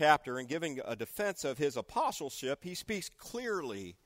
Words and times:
chapter, 0.00 0.38
in 0.38 0.46
giving 0.46 0.80
a 0.84 0.94
defense 0.94 1.44
of 1.44 1.58
his 1.58 1.76
apostleship, 1.76 2.60
he 2.62 2.74
speaks 2.74 3.10
clearly 3.18 3.96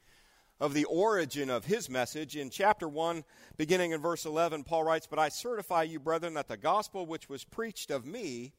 of 0.58 0.72
the 0.72 0.86
origin 0.86 1.50
of 1.50 1.66
his 1.66 1.90
message. 1.90 2.34
In 2.34 2.48
chapter 2.48 2.88
1, 2.88 3.24
beginning 3.58 3.90
in 3.90 4.00
verse 4.00 4.24
11, 4.24 4.64
Paul 4.64 4.84
writes, 4.84 5.06
But 5.06 5.18
I 5.18 5.28
certify 5.28 5.82
you, 5.82 6.00
brethren, 6.00 6.32
that 6.34 6.48
the 6.48 6.56
gospel 6.56 7.04
which 7.04 7.28
was 7.28 7.44
preached 7.44 7.90
of 7.90 8.06
me 8.06 8.52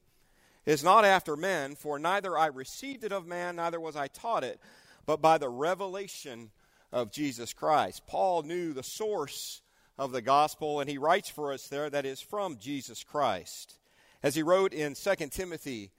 is 0.64 0.84
not 0.84 1.04
after 1.04 1.36
men, 1.36 1.74
for 1.74 1.98
neither 1.98 2.38
I 2.38 2.46
received 2.46 3.02
it 3.02 3.12
of 3.12 3.26
man, 3.26 3.56
neither 3.56 3.80
was 3.80 3.96
I 3.96 4.06
taught 4.06 4.44
it, 4.44 4.60
but 5.04 5.20
by 5.20 5.36
the 5.36 5.48
revelation 5.48 6.52
of 6.92 7.10
Jesus 7.10 7.52
Christ. 7.52 8.06
Paul 8.06 8.44
knew 8.44 8.72
the 8.72 8.84
source 8.84 9.60
of 9.98 10.12
the 10.12 10.22
gospel, 10.22 10.78
and 10.78 10.88
he 10.88 10.98
writes 10.98 11.30
for 11.30 11.52
us 11.52 11.66
there 11.66 11.90
that 11.90 12.06
is 12.06 12.20
from 12.20 12.58
Jesus 12.58 13.02
Christ. 13.02 13.74
As 14.22 14.36
he 14.36 14.42
wrote 14.44 14.72
in 14.72 14.94
2 14.94 15.14
Timothy 15.30 15.90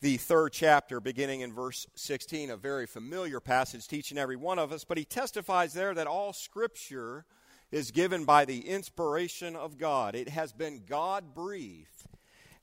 the 0.00 0.16
third 0.16 0.52
chapter, 0.52 0.98
beginning 0.98 1.42
in 1.42 1.52
verse 1.52 1.86
16, 1.94 2.50
a 2.50 2.56
very 2.56 2.86
familiar 2.86 3.38
passage 3.38 3.86
teaching 3.86 4.16
every 4.16 4.36
one 4.36 4.58
of 4.58 4.72
us, 4.72 4.82
but 4.82 4.96
he 4.96 5.04
testifies 5.04 5.74
there 5.74 5.92
that 5.92 6.06
all 6.06 6.32
Scripture 6.32 7.26
is 7.70 7.90
given 7.90 8.24
by 8.24 8.46
the 8.46 8.66
inspiration 8.66 9.54
of 9.54 9.76
God. 9.76 10.14
It 10.14 10.30
has 10.30 10.54
been 10.54 10.84
God 10.88 11.34
breathed, 11.34 12.06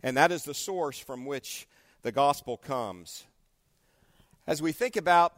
and 0.01 0.17
that 0.17 0.31
is 0.31 0.45
the 0.45 0.55
source 0.55 0.97
from 0.97 1.25
which 1.25 1.67
the 2.01 2.11
gospel 2.11 2.57
comes. 2.57 3.25
As 4.47 4.59
we 4.59 4.71
think 4.71 4.95
about 4.95 5.33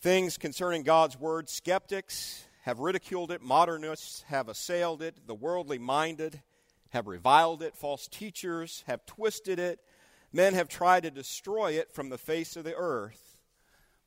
things 0.00 0.38
concerning 0.38 0.82
God's 0.82 1.20
Word, 1.20 1.50
skeptics 1.50 2.46
have 2.62 2.78
ridiculed 2.78 3.32
it, 3.32 3.42
modernists 3.42 4.22
have 4.28 4.48
assailed 4.48 5.02
it, 5.02 5.26
the 5.26 5.34
worldly 5.34 5.78
minded 5.78 6.40
have 6.90 7.06
reviled 7.06 7.62
it, 7.62 7.76
false 7.76 8.08
teachers 8.08 8.82
have 8.86 9.04
twisted 9.04 9.58
it 9.58 9.78
Men 10.32 10.54
have 10.54 10.68
tried 10.68 11.04
to 11.04 11.10
destroy 11.10 11.72
it 11.72 11.92
from 11.92 12.10
the 12.10 12.18
face 12.18 12.56
of 12.56 12.64
the 12.64 12.74
earth, 12.74 13.38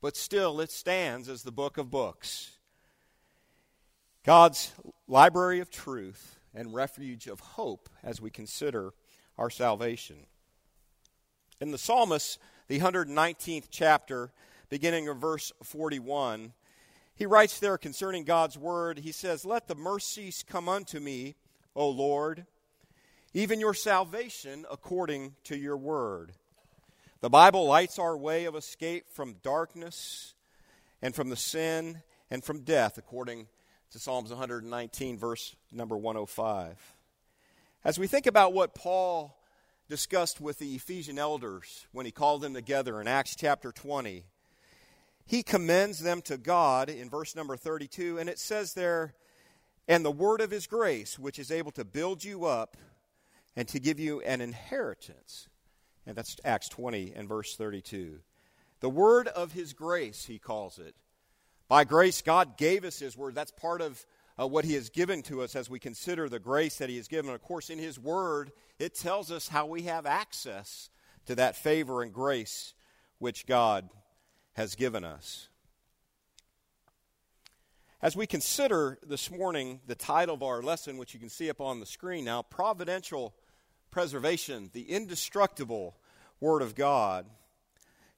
but 0.02 0.16
still 0.16 0.60
it 0.60 0.72
stands 0.72 1.28
as 1.28 1.44
the 1.44 1.52
book 1.52 1.78
of 1.78 1.90
books. 1.90 2.58
God's 4.24 4.72
library 5.08 5.60
of 5.60 5.72
truth 5.72 6.38
and 6.54 6.74
refuge 6.74 7.28
of 7.28 7.40
hope 7.40 7.90
as 8.04 8.22
we 8.22 8.30
consider 8.30 8.94
our 9.38 9.50
salvation. 9.50 10.28
In 11.60 11.72
the 11.72 11.78
psalmist, 11.78 12.38
the 12.68 12.80
119th 12.80 13.68
chapter, 13.72 14.32
beginning 14.70 15.08
of 15.08 15.18
verse 15.18 15.52
41, 15.64 16.54
he 17.16 17.26
writes 17.26 17.60
there 17.60 17.78
concerning 17.78 18.24
God's 18.24 18.58
word, 18.58 19.00
he 19.00 19.12
says, 19.12 19.44
Let 19.44 19.68
the 19.68 19.76
mercies 19.76 20.44
come 20.48 20.70
unto 20.70 21.00
me, 21.00 21.36
O 21.76 21.90
Lord 21.90 22.46
even 23.34 23.60
your 23.60 23.74
salvation 23.74 24.66
according 24.70 25.36
to 25.46 25.58
your 25.58 25.78
word. 25.78 26.34
The 27.22 27.30
Bible 27.30 27.66
lights 27.66 28.00
our 28.00 28.18
way 28.18 28.46
of 28.46 28.56
escape 28.56 29.06
from 29.10 29.36
darkness 29.44 30.34
and 31.02 31.16
from 31.16 31.30
the 31.30 31.36
sin 31.36 32.02
and 32.30 32.44
from 32.44 32.62
death, 32.62 32.98
according 32.98 33.48
to 33.92 34.00
Psalms 34.00 34.32
119, 34.32 35.18
verse 35.18 35.56
number 35.72 35.98
105. 35.98 36.78
As 37.84 37.98
we 37.98 38.08
think 38.08 38.26
about 38.26 38.54
what 38.54 38.76
Paul 38.76 39.38
discussed 39.90 40.42
with 40.42 40.60
the 40.60 40.76
Ephesian 40.76 41.20
elders 41.20 41.86
when 41.92 42.06
he 42.06 42.12
called 42.12 42.42
them 42.42 42.54
together 42.54 43.00
in 43.02 43.08
Acts 43.08 43.36
chapter 43.36 43.72
20, 43.72 44.24
he 45.26 45.44
commends 45.44 46.00
them 46.00 46.22
to 46.24 46.38
God 46.38 46.90
in 46.90 47.10
verse 47.10 47.36
number 47.36 47.56
32, 47.56 48.18
and 48.18 48.30
it 48.30 48.40
says 48.40 48.74
there, 48.74 49.14
and 49.88 50.04
the 50.04 50.12
word 50.12 50.42
of 50.42 50.52
his 50.52 50.68
grace, 50.68 51.18
which 51.18 51.40
is 51.40 51.52
able 51.52 51.72
to 51.72 51.86
build 51.86 52.24
you 52.24 52.46
up 52.46 52.78
and 53.56 53.68
to 53.70 53.80
give 53.80 54.00
you 54.00 54.22
an 54.22 54.42
inheritance. 54.42 55.48
And 56.06 56.16
that's 56.16 56.36
Acts 56.44 56.70
20 56.70 57.14
and 57.16 57.28
verse 57.28 57.56
32. 57.56 58.20
The 58.80 58.90
word 58.90 59.28
of 59.28 59.52
his 59.52 59.74
grace, 59.74 60.26
he 60.26 60.40
calls 60.40 60.80
it. 60.80 60.96
By 61.68 61.84
grace, 61.84 62.22
God 62.22 62.58
gave 62.58 62.84
us 62.84 63.00
his 63.00 63.16
word. 63.16 63.36
That's 63.36 63.52
part 63.52 63.82
of 63.82 64.06
uh, 64.40 64.48
what 64.48 64.66
he 64.66 64.74
has 64.74 64.90
given 64.90 65.22
to 65.24 65.42
us 65.42 65.56
as 65.56 65.70
we 65.70 65.80
consider 65.80 66.28
the 66.28 66.40
grace 66.40 66.78
that 66.78 66.90
he 66.90 66.98
has 66.98 67.08
given. 67.08 67.32
Of 67.32 67.42
course, 67.42 67.70
in 67.70 67.78
his 67.80 68.00
word, 68.00 68.52
it 68.80 68.96
tells 68.96 69.32
us 69.32 69.48
how 69.48 69.68
we 69.68 69.84
have 69.84 70.06
access 70.06 70.90
to 71.28 71.36
that 71.36 71.56
favor 71.56 72.02
and 72.02 72.12
grace 72.12 72.74
which 73.20 73.46
God 73.46 73.90
has 74.54 74.76
given 74.76 75.04
us. 75.04 75.48
As 78.02 78.16
we 78.16 78.26
consider 78.26 78.98
this 79.06 79.30
morning 79.30 79.80
the 79.86 79.94
title 79.94 80.34
of 80.34 80.42
our 80.42 80.64
lesson, 80.64 80.98
which 80.98 81.14
you 81.14 81.20
can 81.20 81.30
see 81.30 81.52
up 81.52 81.62
on 81.62 81.80
the 81.80 81.86
screen 81.86 82.26
now, 82.26 82.42
Providential 82.42 83.36
preservation, 83.92 84.70
the 84.74 84.90
indestructible 84.90 85.96
Word 86.40 86.62
of 86.62 86.76
God. 86.76 87.26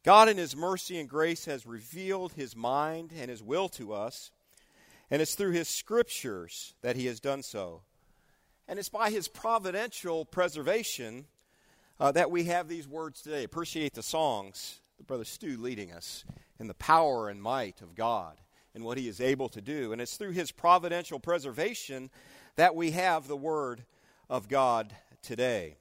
God, 0.03 0.29
in 0.29 0.37
His 0.37 0.55
mercy 0.55 0.99
and 0.99 1.09
grace, 1.09 1.45
has 1.45 1.65
revealed 1.65 2.33
His 2.33 2.55
mind 2.55 3.11
and 3.17 3.29
His 3.29 3.43
will 3.43 3.69
to 3.69 3.93
us, 3.93 4.31
and 5.09 5.21
it's 5.21 5.35
through 5.35 5.51
His 5.51 5.67
scriptures 5.67 6.73
that 6.81 6.95
He 6.95 7.07
has 7.07 7.19
done 7.19 7.43
so. 7.43 7.81
And 8.67 8.79
it's 8.79 8.89
by 8.89 9.09
His 9.09 9.27
providential 9.27 10.25
preservation 10.25 11.25
uh, 11.99 12.11
that 12.13 12.31
we 12.31 12.45
have 12.45 12.67
these 12.67 12.87
words 12.87 13.21
today. 13.21 13.43
Appreciate 13.43 13.93
the 13.93 14.03
songs, 14.03 14.79
the 14.97 15.03
Brother 15.03 15.25
Stu 15.25 15.57
leading 15.57 15.91
us, 15.91 16.25
in 16.59 16.67
the 16.67 16.73
power 16.75 17.29
and 17.29 17.41
might 17.41 17.81
of 17.81 17.95
God 17.95 18.37
and 18.73 18.83
what 18.83 18.97
He 18.97 19.07
is 19.07 19.21
able 19.21 19.49
to 19.49 19.61
do. 19.61 19.91
And 19.91 20.01
it's 20.01 20.17
through 20.17 20.31
His 20.31 20.51
providential 20.51 21.19
preservation 21.19 22.09
that 22.55 22.75
we 22.75 22.91
have 22.91 23.27
the 23.27 23.37
Word 23.37 23.83
of 24.29 24.47
God 24.47 24.93
today. 25.23 25.75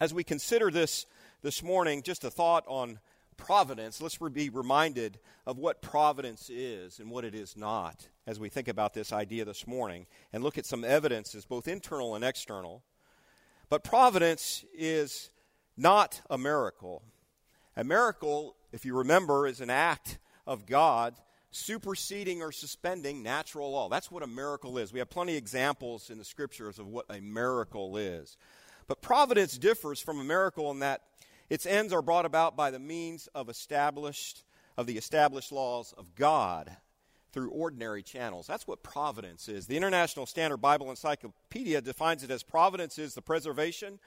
As 0.00 0.12
we 0.12 0.24
consider 0.24 0.70
this 0.70 1.06
this 1.42 1.62
morning, 1.62 2.02
just 2.02 2.24
a 2.24 2.30
thought 2.30 2.64
on 2.66 2.98
providence. 3.36 4.00
Let's 4.00 4.18
be 4.18 4.48
reminded 4.48 5.18
of 5.46 5.58
what 5.58 5.82
providence 5.82 6.48
is 6.48 6.98
and 6.98 7.10
what 7.10 7.24
it 7.24 7.34
is 7.34 7.56
not 7.56 8.08
as 8.26 8.38
we 8.38 8.48
think 8.48 8.68
about 8.68 8.94
this 8.94 9.12
idea 9.12 9.44
this 9.44 9.66
morning 9.66 10.06
and 10.32 10.42
look 10.44 10.58
at 10.58 10.66
some 10.66 10.84
evidences, 10.84 11.44
both 11.44 11.68
internal 11.68 12.14
and 12.14 12.24
external. 12.24 12.82
But 13.68 13.84
providence 13.84 14.64
is 14.74 15.30
not 15.76 16.20
a 16.30 16.38
miracle. 16.38 17.02
A 17.76 17.84
miracle, 17.84 18.56
if 18.72 18.84
you 18.84 18.96
remember, 18.96 19.46
is 19.46 19.60
an 19.60 19.70
act 19.70 20.18
of 20.46 20.66
God 20.66 21.14
superseding 21.52 22.42
or 22.42 22.50
suspending 22.50 23.22
natural 23.22 23.70
law. 23.70 23.88
That's 23.88 24.10
what 24.10 24.22
a 24.22 24.26
miracle 24.26 24.78
is. 24.78 24.92
We 24.92 24.98
have 24.98 25.10
plenty 25.10 25.32
of 25.32 25.38
examples 25.38 26.10
in 26.10 26.18
the 26.18 26.24
scriptures 26.24 26.78
of 26.78 26.88
what 26.88 27.06
a 27.08 27.20
miracle 27.20 27.96
is. 27.96 28.36
But 28.88 29.02
providence 29.02 29.56
differs 29.56 30.00
from 30.00 30.18
a 30.18 30.24
miracle 30.24 30.70
in 30.70 30.80
that 30.80 31.02
its 31.48 31.66
ends 31.66 31.92
are 31.92 32.02
brought 32.02 32.24
about 32.24 32.56
by 32.56 32.70
the 32.70 32.78
means 32.78 33.28
of 33.34 33.48
established 33.48 34.44
of 34.76 34.86
the 34.86 34.96
established 34.96 35.52
laws 35.52 35.94
of 35.98 36.14
God 36.14 36.76
through 37.32 37.50
ordinary 37.50 38.02
channels. 38.02 38.46
That's 38.46 38.66
what 38.66 38.82
providence 38.82 39.48
is. 39.48 39.66
The 39.66 39.76
International 39.76 40.26
Standard 40.26 40.58
Bible 40.58 40.90
Encyclopedia 40.90 41.80
defines 41.80 42.22
it 42.22 42.30
as 42.30 42.42
providence 42.42 42.98
is 42.98 43.14
the 43.14 43.22
preservation, 43.22 43.98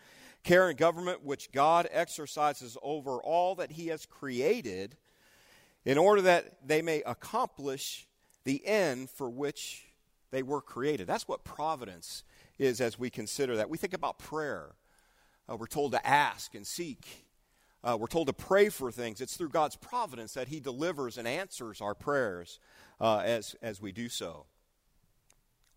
care, 0.44 0.70
and 0.70 0.78
government 0.78 1.24
which 1.24 1.52
God 1.52 1.88
exercises 1.92 2.78
over 2.82 3.18
all 3.18 3.56
that 3.56 3.72
He 3.72 3.88
has 3.88 4.06
created 4.06 4.98
in 5.86 5.98
order 5.98 6.22
that 6.24 6.68
they 6.68 6.82
may 6.82 7.02
accomplish 7.04 8.08
the 8.44 8.66
end 8.66 9.10
for 9.10 9.30
which 9.30 9.86
they 10.32 10.44
were 10.44 10.62
created. 10.62 11.08
That's 11.08 11.28
what 11.28 11.44
providence 11.44 12.24
is 12.58 12.82
as 12.82 12.98
we 12.98 13.10
consider 13.10 13.58
that. 13.58 13.70
We 13.70 13.78
think 13.78 13.94
about 13.94 14.20
prayer. 14.20 14.76
Uh, 15.48 15.56
we're 15.56 15.68
told 15.68 15.92
to 15.92 16.06
ask 16.06 16.56
and 16.56 16.66
seek. 16.66 17.26
Uh, 17.84 17.96
we're 18.00 18.08
told 18.08 18.28
to 18.28 18.34
pray 18.34 18.70
for 18.70 18.92
things. 18.92 19.22
It's 19.22 19.38
through 19.38 19.50
God's 19.50 19.76
providence 19.76 20.34
that 20.34 20.48
He 20.48 20.60
delivers 20.60 21.18
and 21.18 21.28
answers 21.28 21.82
our 21.82 21.94
prayers 21.94 22.60
uh, 23.00 23.20
as, 23.20 23.56
as 23.62 23.80
we 23.80 23.92
do 23.92 24.10
so. 24.10 24.48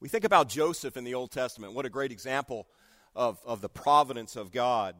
We 0.00 0.08
think 0.08 0.24
about 0.24 0.48
Joseph 0.48 0.96
in 0.96 1.04
the 1.04 1.14
Old 1.14 1.32
Testament. 1.32 1.74
What 1.74 1.84
a 1.84 1.90
great 1.90 2.12
example 2.12 2.66
of, 3.14 3.40
of 3.44 3.60
the 3.60 3.68
providence 3.68 4.36
of 4.36 4.52
God 4.52 4.94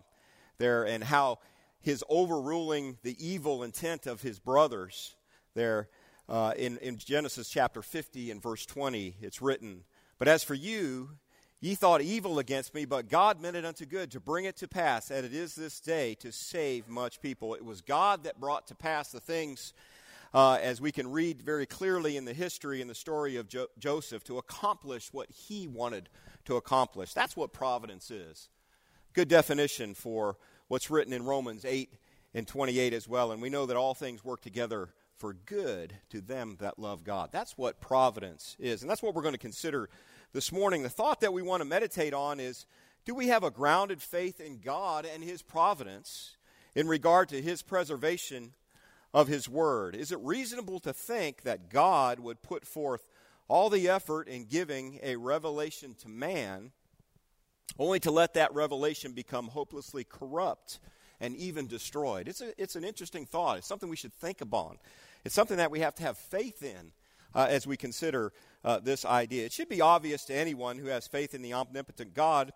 there 0.59 0.85
and 0.85 1.05
how 1.05 1.39
his 1.81 2.05
overruling 2.09 2.99
the 3.03 3.17
evil 3.25 3.63
intent 3.63 4.07
of 4.07 4.23
his 4.23 4.39
brothers 4.39 5.15
there 5.55 5.89
uh, 6.29 6.53
in, 6.57 6.79
in 6.79 6.99
Genesis 6.99 7.49
chapter 7.49 7.83
50 7.83 8.31
and 8.31 8.43
verse 8.43 8.67
20. 8.67 9.17
It's 9.21 9.41
written, 9.41 9.85
But 10.19 10.29
as 10.29 10.45
for 10.45 10.55
you, 10.55 11.11
ye 11.61 11.75
thought 11.75 12.03
evil 12.03 12.39
against 12.39 12.75
me, 12.75 12.85
but 12.85 13.09
God 13.09 13.41
meant 13.41 13.57
it 13.57 13.65
unto 13.65 13.87
good 13.87 14.11
to 14.13 14.21
bring 14.21 14.45
it 14.45 14.57
to 14.59 14.69
pass, 14.69 15.09
that 15.09 15.25
it 15.25 15.33
is 15.33 15.55
this 15.55 15.81
day 15.81 16.15
to 16.17 16.33
save 16.33 16.89
much 16.89 17.21
people. 17.21 17.55
It 17.55 17.65
was 17.65 17.81
God 17.81 18.25
that 18.25 18.41
brought 18.41 18.67
to 18.69 18.75
pass 18.75 19.11
the 19.11 19.21
things. 19.21 19.73
Uh, 20.35 20.59
as 20.61 20.79
we 20.79 20.93
can 20.93 21.11
read 21.11 21.41
very 21.41 21.65
clearly 21.65 22.19
in 22.19 22.27
the 22.27 22.35
history 22.35 22.83
and 22.83 22.91
the 22.91 22.95
story 22.95 23.37
of 23.37 23.49
jo- 23.49 23.69
Joseph, 23.79 24.23
to 24.25 24.37
accomplish 24.37 25.11
what 25.11 25.31
he 25.31 25.67
wanted 25.67 26.11
to 26.45 26.57
accomplish. 26.57 27.15
That's 27.15 27.35
what 27.35 27.55
providence 27.55 28.11
is. 28.11 28.51
Good 29.15 29.29
definition 29.29 29.95
for 29.95 30.37
what's 30.69 30.91
written 30.91 31.13
in 31.13 31.25
Romans 31.25 31.65
8 31.65 31.93
and 32.35 32.47
28 32.47 32.93
as 32.93 33.09
well. 33.09 33.33
And 33.33 33.43
we 33.43 33.51
know 33.51 33.67
that 33.67 33.77
all 33.77 33.95
things 33.95 34.25
work 34.25 34.41
together 34.41 34.91
for 35.17 35.35
good 35.35 35.95
to 36.11 36.21
them 36.21 36.57
that 36.61 36.79
love 36.79 37.03
God. 37.03 37.31
That's 37.33 37.59
what 37.59 37.81
providence 37.81 38.57
is. 38.59 38.83
And 38.83 38.91
that's 38.91 39.03
what 39.03 39.15
we're 39.15 39.23
going 39.23 39.35
to 39.35 39.39
consider 39.39 39.91
this 40.33 40.53
morning. 40.53 40.83
The 40.83 40.89
thought 40.89 41.21
that 41.21 41.33
we 41.33 41.43
want 41.43 41.61
to 41.61 41.69
meditate 41.69 42.15
on 42.15 42.39
is 42.39 42.67
do 43.05 43.15
we 43.15 43.29
have 43.29 43.43
a 43.43 43.51
grounded 43.51 44.01
faith 44.01 44.41
in 44.41 44.61
God 44.61 45.07
and 45.07 45.25
His 45.25 45.43
providence 45.43 46.37
in 46.79 46.87
regard 46.87 47.29
to 47.29 47.43
his 47.43 47.61
preservation 47.61 48.53
of 49.13 49.27
his 49.27 49.49
word? 49.49 49.97
Is 49.97 50.13
it 50.13 50.21
reasonable 50.21 50.79
to 50.81 50.93
think 50.93 51.43
that 51.43 51.71
God 51.71 52.21
would 52.21 52.41
put 52.41 52.65
forth 52.65 53.09
all 53.49 53.69
the 53.69 53.89
effort 53.89 54.29
in 54.29 54.45
giving 54.45 55.01
a 55.03 55.17
revelation 55.17 55.97
to 56.03 56.09
man 56.09 56.71
only 57.79 58.01
to 58.01 58.11
let 58.11 58.35
that 58.35 58.55
revelation 58.55 59.13
become 59.13 59.49
hopelessly 59.49 60.05
corrupt 60.05 60.79
and 61.21 61.37
even 61.37 61.67
destroyed? 61.67 62.29
It's, 62.29 62.41
a, 62.41 62.53
it's 62.61 62.77
an 62.77 62.85
interesting 62.85 63.27
thought. 63.27 63.59
It's 63.59 63.67
something 63.67 63.89
we 63.89 63.97
should 63.97 64.15
think 64.15 64.41
upon. 64.41 64.79
It's 65.25 65.35
something 65.35 65.57
that 65.59 65.71
we 65.71 65.81
have 65.81 65.95
to 65.97 66.03
have 66.03 66.17
faith 66.17 66.63
in 66.63 66.93
uh, 67.35 67.47
as 67.49 67.67
we 67.67 67.77
consider 67.77 68.33
uh, 68.65 68.81
this 68.81 69.05
idea. 69.05 69.45
It 69.45 69.53
should 69.53 69.69
be 69.69 69.81
obvious 69.81 70.25
to 70.27 70.35
anyone 70.35 70.79
who 70.79 70.87
has 70.87 71.07
faith 71.07 71.35
in 71.35 71.43
the 71.43 71.55
omnipotent 71.55 72.15
God 72.15 72.53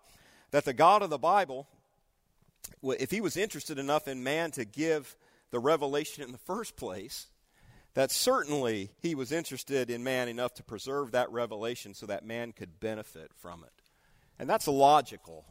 that 0.51 0.65
the 0.65 0.73
God 0.73 1.01
of 1.01 1.09
the 1.09 1.17
Bible, 1.17 1.67
if 2.83 3.09
he 3.09 3.21
was 3.21 3.37
interested 3.37 3.79
enough 3.79 4.07
in 4.07 4.23
man 4.23 4.51
to 4.51 4.65
give 4.65 5.15
the 5.51 5.59
revelation 5.59 6.23
in 6.23 6.31
the 6.31 6.37
first 6.37 6.75
place, 6.75 7.27
that 7.93 8.11
certainly 8.11 8.91
he 9.01 9.15
was 9.15 9.31
interested 9.31 9.89
in 9.89 10.03
man 10.03 10.27
enough 10.27 10.53
to 10.55 10.63
preserve 10.63 11.11
that 11.11 11.31
revelation 11.31 11.93
so 11.93 12.05
that 12.05 12.25
man 12.25 12.51
could 12.51 12.79
benefit 12.79 13.31
from 13.35 13.63
it. 13.63 13.82
And 14.39 14.49
that's 14.49 14.67
logical. 14.67 15.45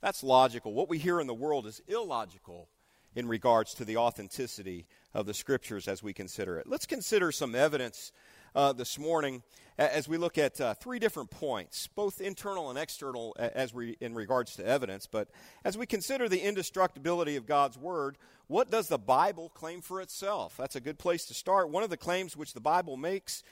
That's 0.00 0.22
logical. 0.22 0.72
What 0.72 0.88
we 0.88 0.98
hear 0.98 1.20
in 1.20 1.26
the 1.26 1.34
world 1.34 1.66
is 1.66 1.80
illogical 1.86 2.68
in 3.14 3.28
regards 3.28 3.74
to 3.74 3.84
the 3.84 3.96
authenticity 3.98 4.86
of 5.14 5.26
the 5.26 5.34
scriptures 5.34 5.86
as 5.86 6.02
we 6.02 6.12
consider 6.12 6.58
it. 6.58 6.66
Let's 6.66 6.86
consider 6.86 7.30
some 7.30 7.54
evidence 7.54 8.12
uh, 8.54 8.72
this 8.72 8.98
morning 8.98 9.42
as 9.78 10.08
we 10.08 10.18
look 10.18 10.38
at 10.38 10.60
uh, 10.60 10.74
three 10.74 10.98
different 10.98 11.30
points, 11.30 11.86
both 11.86 12.20
internal 12.20 12.70
and 12.70 12.78
external, 12.78 13.34
as 13.38 13.72
we 13.72 13.96
in 14.00 14.14
regards 14.14 14.54
to 14.56 14.66
evidence. 14.66 15.06
But 15.06 15.28
as 15.64 15.78
we 15.78 15.86
consider 15.86 16.28
the 16.28 16.40
indestructibility 16.40 17.36
of 17.36 17.46
God's 17.46 17.78
word, 17.78 18.18
what 18.48 18.70
does 18.70 18.88
the 18.88 18.98
Bible 18.98 19.48
claim 19.50 19.80
for 19.80 20.00
itself? 20.00 20.56
That's 20.58 20.76
a 20.76 20.80
good 20.80 20.98
place 20.98 21.24
to 21.26 21.34
start. 21.34 21.70
One 21.70 21.82
of 21.82 21.90
the 21.90 21.96
claims 21.96 22.36
which 22.36 22.52
the 22.52 22.60
Bible 22.60 22.96
makes 22.96 23.42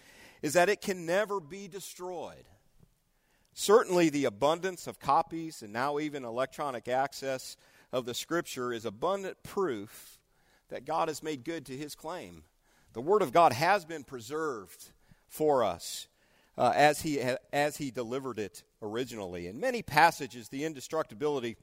is 0.43 0.53
that 0.55 0.69
it 0.69 0.81
can 0.81 1.07
never 1.07 1.41
be 1.41 1.69
destroyed. 1.69 2.45
Certainly, 3.53 4.11
the 4.11 4.25
abundance 4.25 4.87
of 4.87 5.01
copies 5.01 5.63
and 5.63 5.73
now 5.73 5.99
even 5.99 6.25
electronic 6.25 6.89
access 6.89 7.57
of 7.93 8.07
the 8.07 8.15
Scripture 8.15 8.73
is 8.73 8.85
abundant 8.85 9.43
proof 9.43 10.19
that 10.69 10.85
God 10.85 11.09
has 11.09 11.23
made 11.23 11.45
good 11.45 11.67
to 11.67 11.77
his 11.77 11.95
claim. 11.95 12.45
The 12.93 13.01
Word 13.01 13.23
of 13.23 13.33
God 13.33 13.53
has 13.53 13.85
been 13.85 14.05
preserved 14.05 14.93
for 15.29 15.65
us 15.65 16.09
uh, 16.57 16.73
as, 16.75 17.03
he, 17.03 17.21
as 17.53 17.77
he 17.77 17.91
delivered 17.91 18.39
it 18.39 18.63
originally. 18.83 19.47
In 19.47 19.61
many 19.61 19.83
passages, 19.83 20.49
the 20.49 20.65
indestructibility 20.65 21.57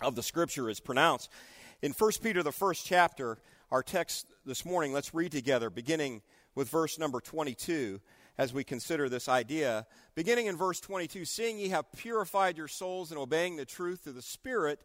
of 0.00 0.14
the 0.14 0.22
Scripture 0.22 0.68
is 0.68 0.80
pronounced. 0.80 1.30
In 1.82 1.92
1 1.92 2.10
Peter, 2.22 2.42
the 2.42 2.52
first 2.52 2.86
chapter, 2.86 3.38
our 3.70 3.82
text 3.82 4.26
this 4.44 4.64
morning, 4.64 4.92
let's 4.92 5.14
read 5.14 5.32
together, 5.32 5.70
beginning 5.70 6.22
with 6.54 6.68
verse 6.68 6.98
number 6.98 7.20
22 7.20 8.00
as 8.42 8.52
we 8.52 8.64
consider 8.64 9.08
this 9.08 9.28
idea. 9.28 9.86
Beginning 10.16 10.46
in 10.46 10.56
verse 10.56 10.80
22 10.80 11.24
Seeing 11.24 11.58
ye 11.58 11.68
have 11.68 11.92
purified 11.92 12.58
your 12.58 12.68
souls 12.68 13.12
in 13.12 13.16
obeying 13.16 13.56
the 13.56 13.64
truth 13.64 14.00
through 14.00 14.14
the 14.14 14.22
Spirit, 14.22 14.80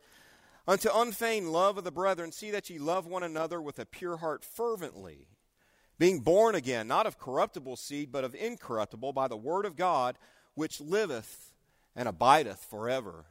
unto 0.67 0.89
unfeigned 0.93 1.51
love 1.51 1.77
of 1.77 1.83
the 1.83 1.91
brethren, 1.91 2.31
see 2.31 2.51
that 2.51 2.69
ye 2.69 2.77
love 2.77 3.07
one 3.07 3.23
another 3.23 3.59
with 3.59 3.79
a 3.79 3.85
pure 3.85 4.17
heart 4.17 4.45
fervently 4.45 5.27
being 5.99 6.19
born 6.19 6.53
again, 6.53 6.87
not 6.87 7.07
of 7.07 7.17
corruptible 7.17 7.75
seed, 7.75 8.11
but 8.11 8.23
of 8.23 8.35
incorruptible, 8.35 9.13
by 9.13 9.27
the 9.27 9.35
word 9.35 9.65
of 9.65 9.75
God, 9.75 10.15
which 10.53 10.79
liveth 10.79 11.53
and 11.95 12.07
abideth 12.07 12.63
forever. 12.63 13.25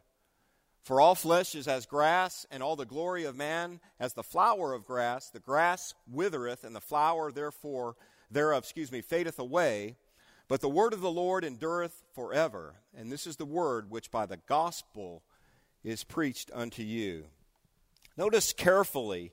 For 0.83 1.01
all 1.01 1.15
flesh 1.15 1.55
is 1.55 1.69
as 1.69 1.87
grass, 1.87 2.45
and 2.51 2.65
all 2.65 2.75
the 2.75 2.85
glory 2.85 3.25
of 3.25 3.37
man 3.37 3.79
as 4.01 4.15
the 4.15 4.25
flower 4.25 4.73
of 4.73 4.85
grass. 4.85 5.31
The 5.31 5.39
grass 5.39 5.95
withereth, 6.11 6.65
and 6.65 6.75
the 6.75 6.81
flower 6.81 7.31
therefore 7.31 7.95
thereof, 8.31 8.65
excuse 8.65 8.91
me, 8.91 9.01
fadeth 9.01 9.39
away. 9.39 9.97
But 10.49 10.61
the 10.61 10.69
word 10.69 10.93
of 10.93 11.01
the 11.01 11.11
Lord 11.11 11.45
endureth 11.45 12.05
forever. 12.15 12.77
And 12.97 13.11
this 13.11 13.27
is 13.27 13.37
the 13.37 13.45
word 13.45 13.91
which 13.91 14.11
by 14.11 14.27
the 14.27 14.37
gospel 14.37 15.23
is 15.83 16.05
preached 16.05 16.51
unto 16.55 16.83
you. 16.83 17.27
Notice 18.17 18.53
carefully 18.53 19.33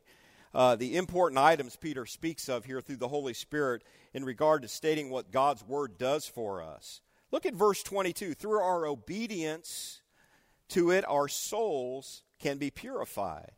uh, 0.54 0.76
the 0.76 0.98
important 0.98 1.40
items 1.40 1.76
Peter 1.76 2.06
speaks 2.06 2.50
of 2.50 2.66
here 2.66 2.82
through 2.82 2.98
the 2.98 3.08
Holy 3.08 3.34
Spirit 3.34 3.84
in 4.14 4.26
regard 4.26 4.62
to 4.62 4.68
stating 4.68 5.10
what 5.10 5.32
God's 5.32 5.64
Word 5.64 5.98
does 5.98 6.28
for 6.28 6.62
us. 6.62 7.02
Look 7.32 7.46
at 7.46 7.56
verse 7.56 7.82
22. 7.82 8.36
Through 8.36 8.60
our 8.60 8.86
obedience 8.86 10.02
to 10.70 10.92
it, 10.92 11.06
our 11.08 11.28
souls 11.28 12.24
can 12.40 12.58
be 12.58 12.70
purified. 12.70 13.54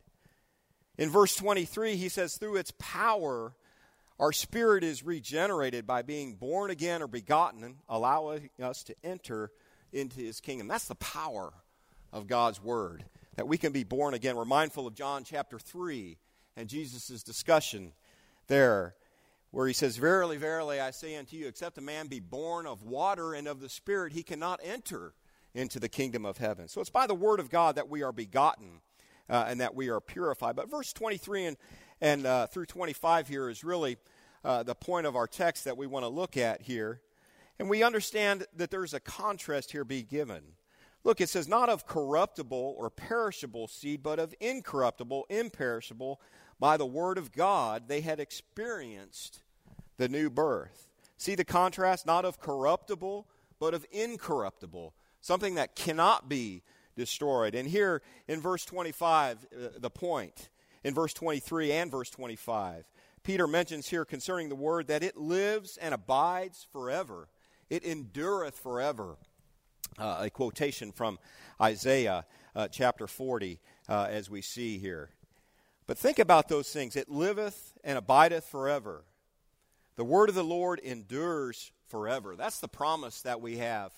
In 0.98 1.10
verse 1.10 1.36
23, 1.36 1.98
he 1.98 2.08
says, 2.08 2.38
Through 2.38 2.56
its 2.56 2.72
power, 2.80 3.54
our 4.20 4.32
spirit 4.32 4.84
is 4.84 5.04
regenerated 5.04 5.86
by 5.86 6.02
being 6.02 6.36
born 6.36 6.72
again 6.72 7.02
or 7.02 7.08
begotten, 7.08 7.78
allowing 7.90 8.50
us 8.62 8.84
to 8.84 8.96
enter 9.04 9.52
into 9.92 10.22
his 10.22 10.40
kingdom. 10.40 10.68
That's 10.68 10.88
the 10.88 10.96
power 10.96 11.54
of 12.14 12.28
God's 12.28 12.64
word, 12.64 13.04
that 13.36 13.48
we 13.48 13.58
can 13.58 13.74
be 13.74 13.84
born 13.84 14.14
again. 14.14 14.38
We're 14.38 14.46
mindful 14.46 14.88
of 14.88 14.96
John 14.96 15.26
chapter 15.26 15.60
3 15.60 16.18
and 16.56 16.70
Jesus' 16.70 17.24
discussion 17.24 17.92
there, 18.48 18.96
where 19.52 19.68
he 19.68 19.74
says, 19.74 19.98
Verily, 19.98 20.38
verily, 20.38 20.80
I 20.80 20.92
say 20.92 21.18
unto 21.18 21.36
you, 21.36 21.48
except 21.48 21.78
a 21.78 21.82
man 21.82 22.08
be 22.08 22.22
born 22.22 22.68
of 22.68 22.84
water 22.84 23.34
and 23.34 23.50
of 23.50 23.60
the 23.60 23.70
Spirit, 23.70 24.14
he 24.14 24.24
cannot 24.24 24.62
enter 24.64 25.14
into 25.54 25.78
the 25.78 25.90
kingdom 25.90 26.26
of 26.26 26.38
heaven. 26.38 26.70
So 26.70 26.80
it's 26.80 26.90
by 26.90 27.08
the 27.08 27.16
word 27.16 27.42
of 27.42 27.50
God 27.50 27.76
that 27.76 27.90
we 27.90 28.02
are 28.02 28.14
begotten 28.14 28.82
uh, 29.30 29.46
and 29.48 29.60
that 29.60 29.76
we 29.76 29.90
are 29.90 30.00
purified. 30.00 30.56
But 30.56 30.70
verse 30.70 30.94
23 30.94 31.46
and, 31.46 31.58
and 32.06 32.28
uh, 32.28 32.46
through 32.46 32.68
25 32.68 33.28
here 33.28 33.50
is 33.50 33.64
really 33.64 33.98
uh, 34.44 34.62
the 34.62 34.76
point 34.76 35.08
of 35.08 35.16
our 35.16 35.26
text 35.26 35.66
that 35.66 35.76
we 35.76 35.88
want 35.88 36.04
to 36.04 36.08
look 36.08 36.38
at 36.38 36.62
here. 36.62 37.02
And 37.58 37.68
we 37.68 37.82
understand 37.82 38.46
that 38.56 38.70
there's 38.70 38.94
a 38.94 39.00
contrast 39.00 39.72
here 39.72 39.84
be 39.84 40.04
given. 40.04 40.44
Look, 41.04 41.20
it 41.20 41.30
says, 41.30 41.48
not 41.48 41.68
of 41.68 41.88
corruptible 41.88 42.76
or 42.78 42.92
perishable 42.92 43.68
seed, 43.68 44.04
but 44.04 44.20
of 44.20 44.36
incorruptible, 44.40 45.26
imperishable, 45.32 46.22
by 46.60 46.78
the 46.78 46.86
word 46.86 47.18
of 47.18 47.32
God, 47.32 47.88
they 47.88 48.02
had 48.02 48.20
experienced 48.20 49.42
the 49.98 50.08
new 50.08 50.30
birth. 50.30 50.88
See 51.18 51.34
the 51.34 51.44
contrast? 51.44 52.06
Not 52.06 52.24
of 52.24 52.40
corruptible, 52.40 53.26
but 53.60 53.74
of 53.74 53.84
incorruptible, 53.92 54.94
something 55.22 55.56
that 55.56 55.76
cannot 55.76 56.30
be 56.30 56.62
destroyed. 56.96 57.56
And 57.56 57.68
here 57.68 58.04
in 58.28 58.42
verse 58.42 58.64
25, 58.64 59.48
uh, 59.52 59.68
the 59.80 59.90
point, 59.90 60.50
in 60.86 60.94
verse 60.94 61.14
23 61.14 61.72
and 61.72 61.90
verse 61.90 62.12
25, 62.12 62.86
Peter 63.24 63.48
mentions 63.48 63.90
here 63.90 64.06
concerning 64.06 64.50
the 64.50 64.56
word 64.56 64.86
that 64.86 65.02
it 65.02 65.18
lives 65.18 65.78
and 65.78 65.96
abides 65.96 66.68
forever, 66.72 67.28
it 67.72 67.84
endureth 67.84 68.58
forever. 68.60 69.18
Uh, 69.98 70.18
a 70.22 70.30
quotation 70.30 70.92
from 70.92 71.18
Isaiah 71.60 72.26
uh, 72.56 72.68
chapter 72.68 73.08
40, 73.08 73.60
uh, 73.88 74.08
as 74.10 74.30
we 74.30 74.42
see 74.42 74.78
here. 74.78 75.10
But 75.88 75.98
think 75.98 76.20
about 76.20 76.50
those 76.50 76.72
things. 76.72 76.96
It 76.96 77.10
liveth 77.10 77.74
and 77.84 77.98
abideth 77.98 78.46
forever. 78.46 79.06
The 79.96 80.04
word 80.04 80.30
of 80.30 80.36
the 80.36 80.44
Lord 80.44 80.80
endures 80.80 81.72
forever. 81.88 82.36
That's 82.36 82.60
the 82.60 82.68
promise 82.68 83.22
that 83.22 83.42
we 83.42 83.58
have 83.58 83.92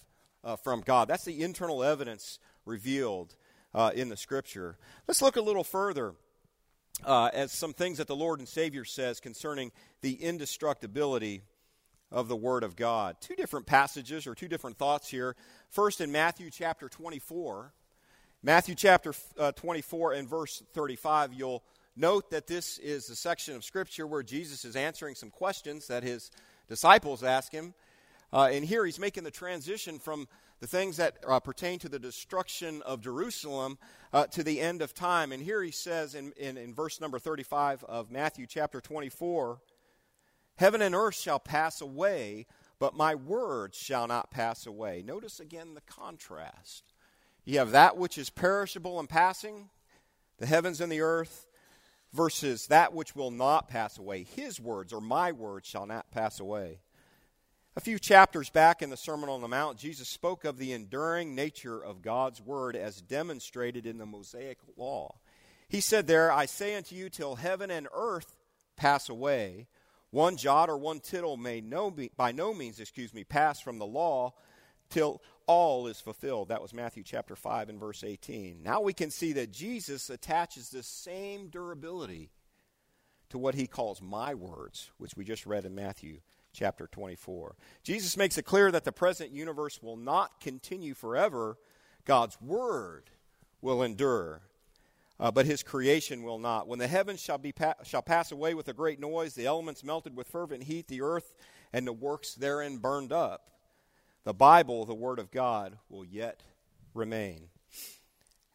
uh, 0.44 0.56
from 0.56 0.82
God. 0.82 1.08
That's 1.10 1.26
the 1.26 1.42
internal 1.42 1.84
evidence 1.84 2.40
revealed 2.66 3.36
uh, 3.74 3.92
in 3.94 4.08
the 4.08 4.18
Scripture. 4.18 4.78
Let's 5.08 5.22
look 5.22 5.36
a 5.36 5.42
little 5.42 5.64
further 5.66 6.14
uh, 7.06 7.30
at 7.34 7.50
some 7.50 7.74
things 7.74 7.98
that 7.98 8.08
the 8.08 8.16
Lord 8.16 8.40
and 8.40 8.48
Savior 8.48 8.86
says 8.86 9.20
concerning 9.20 9.72
the 10.02 10.14
indestructibility 10.14 11.42
of 12.12 12.28
the 12.28 12.36
Word 12.36 12.64
of 12.64 12.76
God. 12.76 13.18
Two 13.20 13.36
different 13.36 13.66
passages 13.66 14.28
or 14.28 14.36
two 14.36 14.48
different 14.48 14.78
thoughts 14.78 15.10
here. 15.10 15.36
First, 15.70 16.02
in 16.02 16.12
Matthew 16.12 16.50
chapter 16.50 16.90
24. 16.90 17.74
Matthew 18.44 18.76
chapter 18.76 19.14
uh, 19.38 19.52
24 19.54 20.14
and 20.14 20.30
verse 20.30 20.64
35, 20.74 21.34
you'll 21.34 21.64
Note 22.00 22.30
that 22.30 22.46
this 22.46 22.78
is 22.78 23.08
the 23.08 23.16
section 23.16 23.56
of 23.56 23.64
Scripture 23.64 24.06
where 24.06 24.22
Jesus 24.22 24.66
is 24.66 24.76
answering 24.76 25.16
some 25.16 25.32
questions 25.32 25.88
that 25.88 26.04
his 26.04 26.30
disciples 26.70 27.24
ask 27.24 27.52
him. 27.52 27.74
Uh, 28.32 28.50
and 28.52 28.64
here 28.64 28.86
he's 28.86 29.00
making 29.00 29.24
the 29.24 29.32
transition 29.32 29.98
from 29.98 30.28
the 30.60 30.68
things 30.68 30.98
that 30.98 31.18
uh, 31.28 31.40
pertain 31.40 31.80
to 31.80 31.90
the 31.90 32.00
destruction 32.00 32.82
of 32.84 33.02
Jerusalem 33.02 33.78
uh, 34.12 34.26
to 34.28 34.44
the 34.44 34.60
end 34.60 34.82
of 34.82 34.94
time. 34.94 35.32
And 35.32 35.42
here 35.42 35.62
he 35.62 35.72
says 35.72 36.16
in, 36.16 36.34
in, 36.38 36.58
in 36.58 36.74
verse 36.74 37.00
number 37.00 37.20
35 37.20 37.84
of 37.84 38.12
Matthew 38.12 38.46
chapter 38.48 38.82
24 38.82 39.60
Heaven 40.58 40.82
and 40.82 40.96
earth 40.96 41.14
shall 41.14 41.38
pass 41.38 41.82
away, 41.82 42.48
but 42.80 42.96
my 42.96 43.14
words 43.14 43.78
shall 43.78 44.08
not 44.08 44.32
pass 44.32 44.66
away. 44.66 45.04
Notice 45.06 45.40
again 45.40 45.76
the 45.76 45.82
contrast. 45.82 46.84
You 47.46 47.60
have 47.60 47.72
that 47.72 47.96
which 47.96 48.18
is 48.18 48.32
perishable 48.32 49.00
and 49.00 49.08
passing, 49.08 49.70
the 50.40 50.48
heavens 50.48 50.82
and 50.82 50.92
the 50.92 51.02
earth, 51.02 51.46
versus 52.12 52.68
that 52.68 52.92
which 52.92 53.16
will 53.16 53.30
not 53.30 53.68
pass 53.70 54.00
away. 54.00 54.24
His 54.24 54.60
words 54.60 54.92
or 54.92 55.00
my 55.00 55.32
words 55.32 55.68
shall 55.68 55.86
not 55.86 56.10
pass 56.10 56.40
away. 56.40 56.80
A 57.78 57.80
few 57.80 58.00
chapters 58.00 58.50
back 58.50 58.82
in 58.82 58.90
the 58.90 58.98
Sermon 58.98 59.30
on 59.30 59.42
the 59.42 59.48
Mount, 59.48 59.78
Jesus 59.78 60.10
spoke 60.10 60.46
of 60.46 60.58
the 60.58 60.74
enduring 60.74 61.36
nature 61.36 61.80
of 61.80 62.02
God's 62.02 62.42
word 62.42 62.76
as 62.76 63.04
demonstrated 63.04 63.86
in 63.86 64.00
the 64.00 64.06
Mosaic 64.08 64.58
law. 64.78 65.20
He 65.70 65.80
said 65.80 66.08
there, 66.08 66.32
I 66.32 66.48
say 66.48 66.74
unto 66.74 66.96
you, 66.96 67.12
till 67.12 67.36
heaven 67.36 67.70
and 67.70 67.88
earth 67.94 68.36
pass 68.78 69.10
away, 69.10 69.68
one 70.10 70.38
jot 70.38 70.72
or 70.72 70.78
one 70.80 71.02
tittle 71.02 71.38
may 71.38 71.62
no, 71.62 71.96
by 72.16 72.32
no 72.32 72.52
means, 72.52 72.80
excuse 72.80 73.14
me, 73.14 73.24
pass 73.24 73.60
from 73.60 73.78
the 73.78 73.86
law 73.86 74.34
till 74.90 75.22
all 75.46 75.86
is 75.86 76.02
fulfilled. 76.02 76.48
That 76.48 76.64
was 76.64 76.74
Matthew 76.74 77.04
chapter 77.04 77.36
5 77.36 77.70
and 77.70 77.80
verse 77.80 78.04
18. 78.04 78.64
Now 78.64 78.82
we 78.82 78.94
can 78.94 79.12
see 79.12 79.34
that 79.34 79.52
Jesus 79.52 80.10
attaches 80.10 80.70
the 80.70 80.82
same 80.82 81.50
durability 81.50 82.32
to 83.30 83.38
what 83.38 83.54
he 83.54 83.68
calls 83.68 84.02
my 84.02 84.34
words, 84.34 84.90
which 84.98 85.16
we 85.16 85.24
just 85.24 85.46
read 85.46 85.64
in 85.64 85.76
Matthew 85.76 86.22
chapter 86.54 86.88
24. 86.88 87.56
Jesus 87.84 88.18
makes 88.18 88.38
it 88.38 88.44
clear 88.44 88.72
that 88.72 88.84
the 88.84 88.92
present 88.92 89.32
universe 89.32 89.82
will 89.82 89.98
not 89.98 90.40
continue 90.40 90.94
forever. 90.94 91.58
God's 92.06 92.40
word 92.42 93.10
will 93.62 93.84
endure 93.84 94.42
uh, 95.20 95.32
but 95.32 95.46
his 95.46 95.64
creation 95.64 96.24
will 96.24 96.40
not. 96.40 96.68
When 96.68 96.80
the 96.80 96.88
heavens 96.88 97.20
shall, 97.20 97.38
be 97.38 97.52
pa- 97.52 97.76
shall 97.84 98.02
pass 98.02 98.32
away 98.32 98.54
with 98.54 98.68
a 98.68 98.74
great 98.74 99.00
noise, 99.00 99.34
the 99.34 99.46
elements 99.46 99.84
melted 99.84 100.16
with 100.16 100.28
fervent 100.28 100.64
heat, 100.64 100.88
the 100.88 101.02
earth 101.02 101.34
and 101.74 101.86
the 101.88 101.94
works 101.94 102.36
therein 102.36 102.78
burned 102.78 103.12
up, 103.12 103.50
the 104.24 104.34
Bible, 104.34 104.86
the 104.86 104.94
Word 104.94 105.20
of 105.20 105.32
God, 105.32 105.78
will 105.90 106.06
yet 106.06 106.44
remain. 106.94 107.50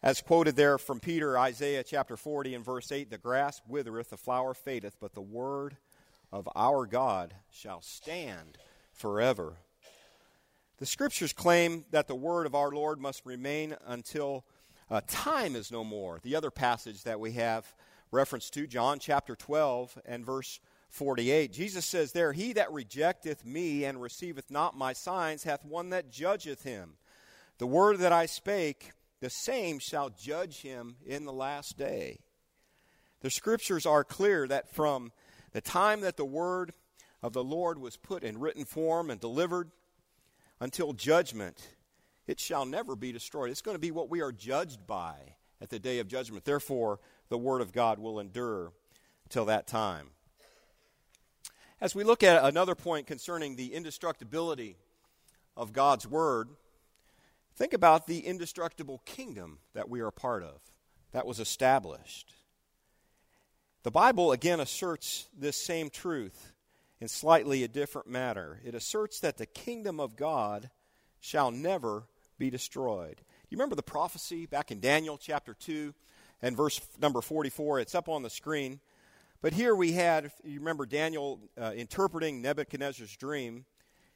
As 0.02 0.20
quoted 0.20 0.56
there 0.56 0.78
from 0.78 1.00
Peter, 1.00 1.38
Isaiah 1.38 1.84
chapter 1.84 2.16
40 2.16 2.54
and 2.54 2.64
verse 2.64 2.90
8 2.90 3.10
The 3.10 3.18
grass 3.18 3.60
withereth, 3.66 4.10
the 4.10 4.16
flower 4.16 4.54
fadeth, 4.54 4.96
but 5.00 5.14
the 5.14 5.20
Word 5.20 5.76
of 6.32 6.48
our 6.56 6.86
God 6.86 7.34
shall 7.50 7.82
stand 7.82 8.58
forever. 8.92 9.56
The 10.78 10.86
Scriptures 10.86 11.32
claim 11.32 11.84
that 11.90 12.08
the 12.08 12.14
Word 12.14 12.46
of 12.46 12.54
our 12.54 12.70
Lord 12.70 12.98
must 12.98 13.24
remain 13.26 13.76
until 13.86 14.44
uh, 14.90 15.02
time 15.06 15.54
is 15.54 15.70
no 15.70 15.84
more. 15.84 16.18
The 16.22 16.34
other 16.34 16.50
passage 16.50 17.04
that 17.04 17.20
we 17.20 17.32
have 17.32 17.72
reference 18.10 18.50
to, 18.50 18.66
John 18.66 18.98
chapter 18.98 19.36
12 19.36 19.98
and 20.04 20.24
verse 20.24 20.60
48. 20.88 21.52
Jesus 21.52 21.86
says 21.86 22.12
there, 22.12 22.32
He 22.32 22.52
that 22.54 22.72
rejecteth 22.72 23.44
me 23.44 23.84
and 23.84 24.00
receiveth 24.00 24.50
not 24.50 24.76
my 24.76 24.92
signs 24.92 25.44
hath 25.44 25.64
one 25.64 25.90
that 25.90 26.10
judgeth 26.10 26.62
him. 26.62 26.94
The 27.58 27.66
word 27.66 27.98
that 27.98 28.12
I 28.12 28.26
spake, 28.26 28.92
the 29.20 29.30
same 29.30 29.78
shall 29.78 30.10
judge 30.10 30.62
him 30.62 30.96
in 31.06 31.24
the 31.24 31.32
last 31.32 31.78
day. 31.78 32.18
The 33.20 33.30
scriptures 33.30 33.86
are 33.86 34.04
clear 34.04 34.48
that 34.48 34.74
from 34.74 35.12
the 35.52 35.60
time 35.60 36.00
that 36.00 36.16
the 36.16 36.24
word 36.24 36.72
of 37.22 37.32
the 37.32 37.44
Lord 37.44 37.78
was 37.78 37.96
put 37.96 38.24
in 38.24 38.40
written 38.40 38.64
form 38.64 39.10
and 39.10 39.20
delivered 39.20 39.70
until 40.60 40.92
judgment, 40.92 41.74
it 42.26 42.40
shall 42.40 42.64
never 42.64 42.96
be 42.96 43.12
destroyed. 43.12 43.50
It's 43.50 43.62
going 43.62 43.74
to 43.74 43.80
be 43.80 43.90
what 43.90 44.10
we 44.10 44.20
are 44.22 44.32
judged 44.32 44.86
by 44.86 45.14
at 45.60 45.70
the 45.70 45.78
day 45.78 45.98
of 45.98 46.08
judgment. 46.08 46.44
Therefore, 46.44 47.00
the 47.28 47.38
Word 47.38 47.60
of 47.60 47.72
God 47.72 47.98
will 47.98 48.18
endure 48.18 48.72
till 49.28 49.44
that 49.46 49.66
time. 49.66 50.08
As 51.80 51.94
we 51.94 52.04
look 52.04 52.22
at 52.22 52.44
another 52.44 52.74
point 52.74 53.06
concerning 53.06 53.56
the 53.56 53.74
indestructibility 53.74 54.76
of 55.56 55.72
God's 55.72 56.06
Word, 56.06 56.48
think 57.56 57.72
about 57.72 58.06
the 58.06 58.20
indestructible 58.20 59.02
kingdom 59.04 59.58
that 59.74 59.88
we 59.88 60.00
are 60.00 60.10
part 60.10 60.42
of, 60.42 60.60
that 61.12 61.26
was 61.26 61.40
established. 61.40 62.34
The 63.84 63.90
Bible 63.90 64.30
again 64.30 64.60
asserts 64.60 65.26
this 65.36 65.56
same 65.56 65.90
truth 65.90 66.52
in 67.00 67.08
slightly 67.08 67.64
a 67.64 67.68
different 67.68 68.06
manner. 68.06 68.60
It 68.64 68.76
asserts 68.76 69.18
that 69.20 69.38
the 69.38 69.46
kingdom 69.46 69.98
of 69.98 70.14
God 70.14 70.70
shall 71.18 71.50
never 71.50 72.04
be 72.38 72.48
destroyed. 72.48 73.22
You 73.50 73.56
remember 73.58 73.74
the 73.74 73.82
prophecy 73.82 74.46
back 74.46 74.70
in 74.70 74.78
Daniel 74.78 75.18
chapter 75.18 75.52
2 75.52 75.94
and 76.42 76.56
verse 76.56 76.80
number 77.00 77.20
44? 77.20 77.80
It's 77.80 77.96
up 77.96 78.08
on 78.08 78.22
the 78.22 78.30
screen. 78.30 78.78
But 79.40 79.52
here 79.52 79.74
we 79.74 79.90
had, 79.92 80.30
you 80.44 80.60
remember 80.60 80.86
Daniel 80.86 81.40
uh, 81.60 81.72
interpreting 81.74 82.40
Nebuchadnezzar's 82.40 83.16
dream. 83.16 83.64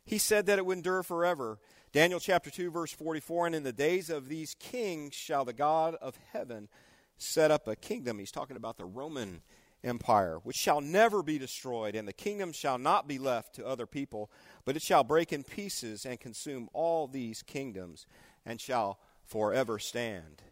He 0.05 0.19
said 0.19 0.47
that 0.47 0.61
it 0.61 0.65
would 0.65 0.77
endure 0.77 1.03
forever. 1.03 1.59
Daniel 1.91 2.21
chapter 2.21 2.51
2, 2.51 2.71
verse 2.71 2.93
44 2.93 3.47
And 3.47 3.57
in 3.57 3.65
the 3.65 3.73
days 3.73 4.11
of 4.11 4.29
these 4.29 4.55
kings 4.61 5.15
shall 5.15 5.45
the 5.45 5.53
God 5.53 5.97
of 5.97 6.17
heaven 6.33 6.69
set 7.19 7.51
up 7.51 7.67
a 7.67 7.77
kingdom. 7.77 8.19
He's 8.19 8.31
talking 8.31 8.57
about 8.57 8.77
the 8.77 8.85
Roman 8.85 9.43
Empire, 9.85 10.39
which 10.43 10.57
shall 10.57 10.81
never 10.81 11.23
be 11.23 11.39
destroyed, 11.39 11.95
and 11.95 12.07
the 12.07 12.13
kingdom 12.13 12.53
shall 12.53 12.79
not 12.79 13.07
be 13.07 13.19
left 13.19 13.55
to 13.55 13.67
other 13.67 13.87
people, 13.87 14.31
but 14.65 14.77
it 14.77 14.83
shall 14.83 15.05
break 15.05 15.33
in 15.33 15.45
pieces 15.45 16.05
and 16.05 16.19
consume 16.19 16.69
all 16.73 17.07
these 17.07 17.43
kingdoms, 17.43 18.07
and 18.45 18.61
shall 18.61 18.99
forever 19.25 19.79
stand. 19.79 20.43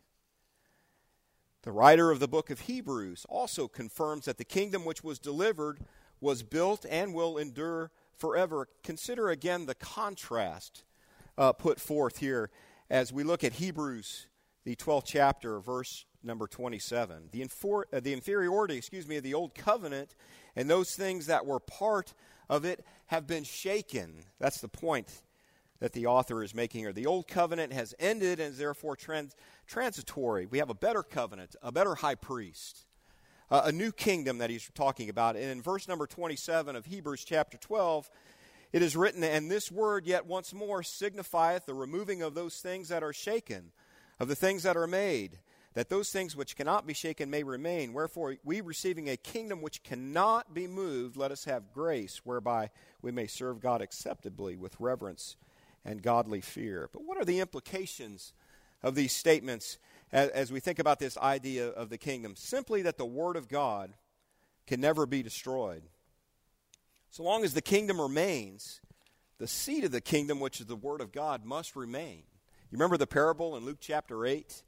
The 1.62 1.72
writer 1.72 2.10
of 2.10 2.20
the 2.20 2.28
book 2.28 2.50
of 2.50 2.60
Hebrews 2.60 3.24
also 3.28 3.68
confirms 3.68 4.26
that 4.26 4.36
the 4.36 4.44
kingdom 4.44 4.84
which 4.84 5.02
was 5.02 5.18
delivered 5.18 5.80
was 6.20 6.42
built 6.42 6.84
and 6.88 7.14
will 7.14 7.38
endure 7.38 7.90
forever. 8.16 8.68
Consider 8.82 9.30
again 9.30 9.66
the 9.66 9.74
contrast 9.74 10.84
uh, 11.38 11.52
put 11.52 11.80
forth 11.80 12.18
here 12.18 12.50
as 12.90 13.12
we 13.12 13.24
look 13.24 13.42
at 13.42 13.54
Hebrews, 13.54 14.26
the 14.64 14.76
12th 14.76 15.04
chapter, 15.06 15.58
verse 15.58 16.04
number 16.24 16.46
27. 16.46 17.28
The, 17.32 17.40
infor- 17.42 17.84
uh, 17.92 18.00
the 18.00 18.12
inferiority, 18.12 18.76
excuse 18.76 19.06
me, 19.06 19.16
of 19.16 19.22
the 19.22 19.34
old 19.34 19.54
covenant 19.54 20.14
and 20.56 20.68
those 20.68 20.94
things 20.94 21.26
that 21.26 21.46
were 21.46 21.60
part 21.60 22.14
of 22.48 22.64
it 22.64 22.84
have 23.06 23.26
been 23.26 23.44
shaken. 23.44 24.24
That's 24.38 24.60
the 24.60 24.68
point 24.68 25.22
that 25.80 25.92
the 25.92 26.06
author 26.06 26.42
is 26.42 26.54
making 26.54 26.80
here. 26.80 26.92
The 26.92 27.06
old 27.06 27.28
covenant 27.28 27.72
has 27.72 27.94
ended 27.98 28.40
and 28.40 28.52
is 28.52 28.58
therefore 28.58 28.96
trans- 28.96 29.36
transitory. 29.66 30.46
We 30.46 30.58
have 30.58 30.70
a 30.70 30.74
better 30.74 31.02
covenant, 31.02 31.56
a 31.62 31.72
better 31.72 31.96
high 31.96 32.14
priest, 32.14 32.86
uh, 33.50 33.62
a 33.64 33.72
new 33.72 33.92
kingdom 33.92 34.38
that 34.38 34.50
he's 34.50 34.70
talking 34.74 35.08
about. 35.08 35.36
And 35.36 35.44
in 35.44 35.62
verse 35.62 35.88
number 35.88 36.06
27 36.06 36.76
of 36.76 36.86
Hebrews 36.86 37.24
chapter 37.24 37.58
12, 37.58 38.08
it 38.72 38.82
is 38.82 38.96
written, 38.96 39.22
And 39.22 39.50
this 39.50 39.70
word 39.70 40.06
yet 40.06 40.26
once 40.26 40.54
more 40.54 40.82
signifieth 40.82 41.66
the 41.66 41.74
removing 41.74 42.22
of 42.22 42.34
those 42.34 42.56
things 42.60 42.88
that 42.88 43.02
are 43.02 43.12
shaken, 43.12 43.72
of 44.18 44.28
the 44.28 44.36
things 44.36 44.62
that 44.62 44.76
are 44.76 44.86
made 44.86 45.38
that 45.74 45.88
those 45.88 46.10
things 46.10 46.36
which 46.36 46.56
cannot 46.56 46.86
be 46.86 46.94
shaken 46.94 47.28
may 47.28 47.42
remain. 47.42 47.92
Wherefore, 47.92 48.36
we 48.44 48.60
receiving 48.60 49.10
a 49.10 49.16
kingdom 49.16 49.60
which 49.60 49.82
cannot 49.82 50.54
be 50.54 50.66
moved, 50.68 51.16
let 51.16 51.32
us 51.32 51.44
have 51.44 51.72
grace 51.72 52.20
whereby 52.24 52.70
we 53.02 53.10
may 53.10 53.26
serve 53.26 53.60
God 53.60 53.82
acceptably 53.82 54.56
with 54.56 54.78
reverence 54.78 55.36
and 55.84 56.00
godly 56.00 56.40
fear. 56.40 56.88
But 56.92 57.04
what 57.04 57.18
are 57.18 57.24
the 57.24 57.40
implications 57.40 58.32
of 58.82 58.94
these 58.94 59.12
statements 59.12 59.78
as, 60.12 60.30
as 60.30 60.52
we 60.52 60.60
think 60.60 60.78
about 60.78 61.00
this 61.00 61.18
idea 61.18 61.68
of 61.68 61.90
the 61.90 61.98
kingdom? 61.98 62.36
Simply 62.36 62.82
that 62.82 62.96
the 62.96 63.04
Word 63.04 63.36
of 63.36 63.48
God 63.48 63.94
can 64.68 64.80
never 64.80 65.06
be 65.06 65.24
destroyed. 65.24 65.82
So 67.10 67.24
long 67.24 67.44
as 67.44 67.52
the 67.52 67.62
kingdom 67.62 68.00
remains, 68.00 68.80
the 69.38 69.48
seed 69.48 69.84
of 69.84 69.90
the 69.90 70.00
kingdom, 70.00 70.38
which 70.38 70.60
is 70.60 70.66
the 70.66 70.76
Word 70.76 71.00
of 71.00 71.10
God, 71.10 71.44
must 71.44 71.74
remain. 71.74 72.22
You 72.70 72.78
remember 72.78 72.96
the 72.96 73.08
parable 73.08 73.56
in 73.56 73.64
Luke 73.64 73.78
chapter 73.80 74.24
8? 74.24 74.62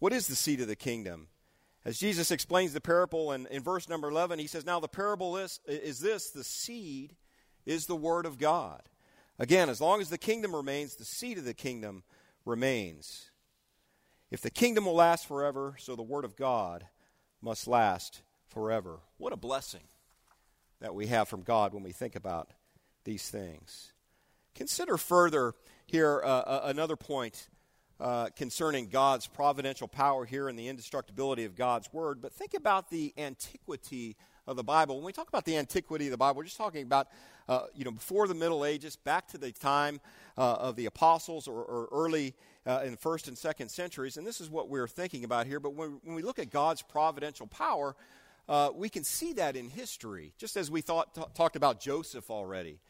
What 0.00 0.12
is 0.12 0.26
the 0.26 0.34
seed 0.34 0.60
of 0.60 0.66
the 0.66 0.76
kingdom? 0.76 1.28
As 1.84 1.98
Jesus 1.98 2.30
explains 2.30 2.72
the 2.72 2.80
parable 2.80 3.32
in, 3.32 3.46
in 3.46 3.62
verse 3.62 3.88
number 3.88 4.08
11, 4.08 4.38
he 4.38 4.46
says, 4.46 4.66
Now 4.66 4.80
the 4.80 4.88
parable 4.88 5.36
is, 5.36 5.60
is 5.66 6.00
this 6.00 6.30
the 6.30 6.44
seed 6.44 7.14
is 7.64 7.86
the 7.86 7.96
word 7.96 8.26
of 8.26 8.38
God. 8.38 8.82
Again, 9.38 9.68
as 9.70 9.80
long 9.80 10.00
as 10.00 10.10
the 10.10 10.18
kingdom 10.18 10.54
remains, 10.54 10.96
the 10.96 11.04
seed 11.04 11.38
of 11.38 11.44
the 11.44 11.54
kingdom 11.54 12.02
remains. 12.44 13.30
If 14.30 14.40
the 14.40 14.50
kingdom 14.50 14.86
will 14.86 14.94
last 14.94 15.26
forever, 15.26 15.76
so 15.78 15.96
the 15.96 16.02
word 16.02 16.24
of 16.24 16.36
God 16.36 16.86
must 17.40 17.66
last 17.66 18.22
forever. 18.48 19.00
What 19.16 19.32
a 19.32 19.36
blessing 19.36 19.84
that 20.80 20.94
we 20.94 21.06
have 21.06 21.28
from 21.28 21.42
God 21.42 21.72
when 21.72 21.82
we 21.82 21.92
think 21.92 22.16
about 22.16 22.50
these 23.04 23.28
things. 23.28 23.92
Consider 24.54 24.96
further 24.96 25.54
here 25.86 26.22
uh, 26.24 26.60
another 26.64 26.96
point 26.96 27.48
uh, 28.00 28.28
concerning 28.34 28.88
God's 28.88 29.26
providential 29.26 29.86
power 29.86 30.24
here 30.24 30.48
and 30.48 30.58
the 30.58 30.68
indestructibility 30.68 31.44
of 31.44 31.54
God's 31.54 31.92
Word, 31.92 32.22
but 32.22 32.32
think 32.32 32.54
about 32.54 32.90
the 32.90 33.12
antiquity 33.18 34.16
of 34.46 34.56
the 34.56 34.64
Bible. 34.64 34.96
When 34.96 35.04
we 35.04 35.12
talk 35.12 35.28
about 35.28 35.44
the 35.44 35.56
antiquity 35.56 36.06
of 36.06 36.10
the 36.10 36.16
Bible, 36.16 36.38
we're 36.38 36.44
just 36.44 36.56
talking 36.56 36.82
about, 36.82 37.08
uh, 37.48 37.66
you 37.74 37.84
know, 37.84 37.90
before 37.90 38.26
the 38.26 38.34
Middle 38.34 38.64
Ages, 38.64 38.96
back 38.96 39.28
to 39.28 39.38
the 39.38 39.52
time 39.52 40.00
uh, 40.38 40.54
of 40.54 40.76
the 40.76 40.86
apostles 40.86 41.46
or, 41.46 41.62
or 41.62 41.88
early 41.92 42.34
uh, 42.66 42.80
in 42.84 42.92
the 42.92 42.96
first 42.96 43.28
and 43.28 43.36
second 43.36 43.68
centuries. 43.68 44.16
And 44.16 44.26
this 44.26 44.40
is 44.40 44.48
what 44.48 44.68
we're 44.68 44.88
thinking 44.88 45.24
about 45.24 45.46
here. 45.46 45.60
But 45.60 45.74
when, 45.74 46.00
when 46.02 46.16
we 46.16 46.22
look 46.22 46.38
at 46.38 46.50
God's 46.50 46.82
providential 46.82 47.46
power, 47.46 47.94
uh, 48.48 48.70
we 48.74 48.88
can 48.88 49.04
see 49.04 49.34
that 49.34 49.56
in 49.56 49.68
history, 49.68 50.32
just 50.38 50.56
as 50.56 50.70
we 50.70 50.80
thought, 50.80 51.14
t- 51.14 51.22
talked 51.34 51.56
about 51.56 51.80
Joseph 51.80 52.30
already. 52.30 52.80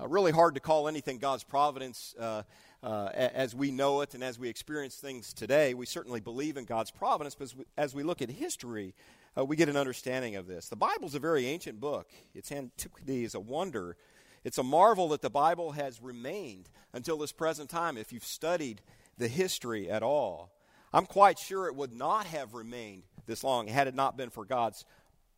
Uh, 0.00 0.08
really 0.08 0.32
hard 0.32 0.54
to 0.54 0.60
call 0.60 0.88
anything 0.88 1.18
God's 1.18 1.44
providence 1.44 2.14
uh, 2.18 2.42
uh, 2.82 3.10
as 3.12 3.54
we 3.54 3.70
know 3.70 4.00
it 4.00 4.14
and 4.14 4.24
as 4.24 4.38
we 4.38 4.48
experience 4.48 4.96
things 4.96 5.32
today. 5.32 5.74
We 5.74 5.84
certainly 5.84 6.20
believe 6.20 6.56
in 6.56 6.64
God's 6.64 6.90
providence, 6.90 7.34
but 7.34 7.44
as 7.44 7.56
we, 7.56 7.64
as 7.76 7.94
we 7.94 8.02
look 8.02 8.22
at 8.22 8.30
history, 8.30 8.94
uh, 9.36 9.44
we 9.44 9.56
get 9.56 9.68
an 9.68 9.76
understanding 9.76 10.36
of 10.36 10.46
this. 10.46 10.68
The 10.68 10.76
Bible 10.76 11.06
is 11.06 11.14
a 11.14 11.18
very 11.18 11.46
ancient 11.46 11.80
book, 11.80 12.08
its 12.34 12.50
antiquity 12.50 13.24
is 13.24 13.34
a 13.34 13.40
wonder. 13.40 13.96
It's 14.42 14.56
a 14.56 14.62
marvel 14.62 15.08
that 15.08 15.20
the 15.20 15.28
Bible 15.28 15.72
has 15.72 16.00
remained 16.00 16.70
until 16.94 17.18
this 17.18 17.32
present 17.32 17.68
time 17.68 17.98
if 17.98 18.10
you've 18.10 18.24
studied 18.24 18.80
the 19.18 19.28
history 19.28 19.90
at 19.90 20.02
all. 20.02 20.50
I'm 20.94 21.04
quite 21.04 21.38
sure 21.38 21.66
it 21.66 21.76
would 21.76 21.92
not 21.92 22.24
have 22.24 22.54
remained 22.54 23.02
this 23.26 23.44
long 23.44 23.68
had 23.68 23.86
it 23.86 23.94
not 23.94 24.16
been 24.16 24.30
for 24.30 24.46
God's 24.46 24.86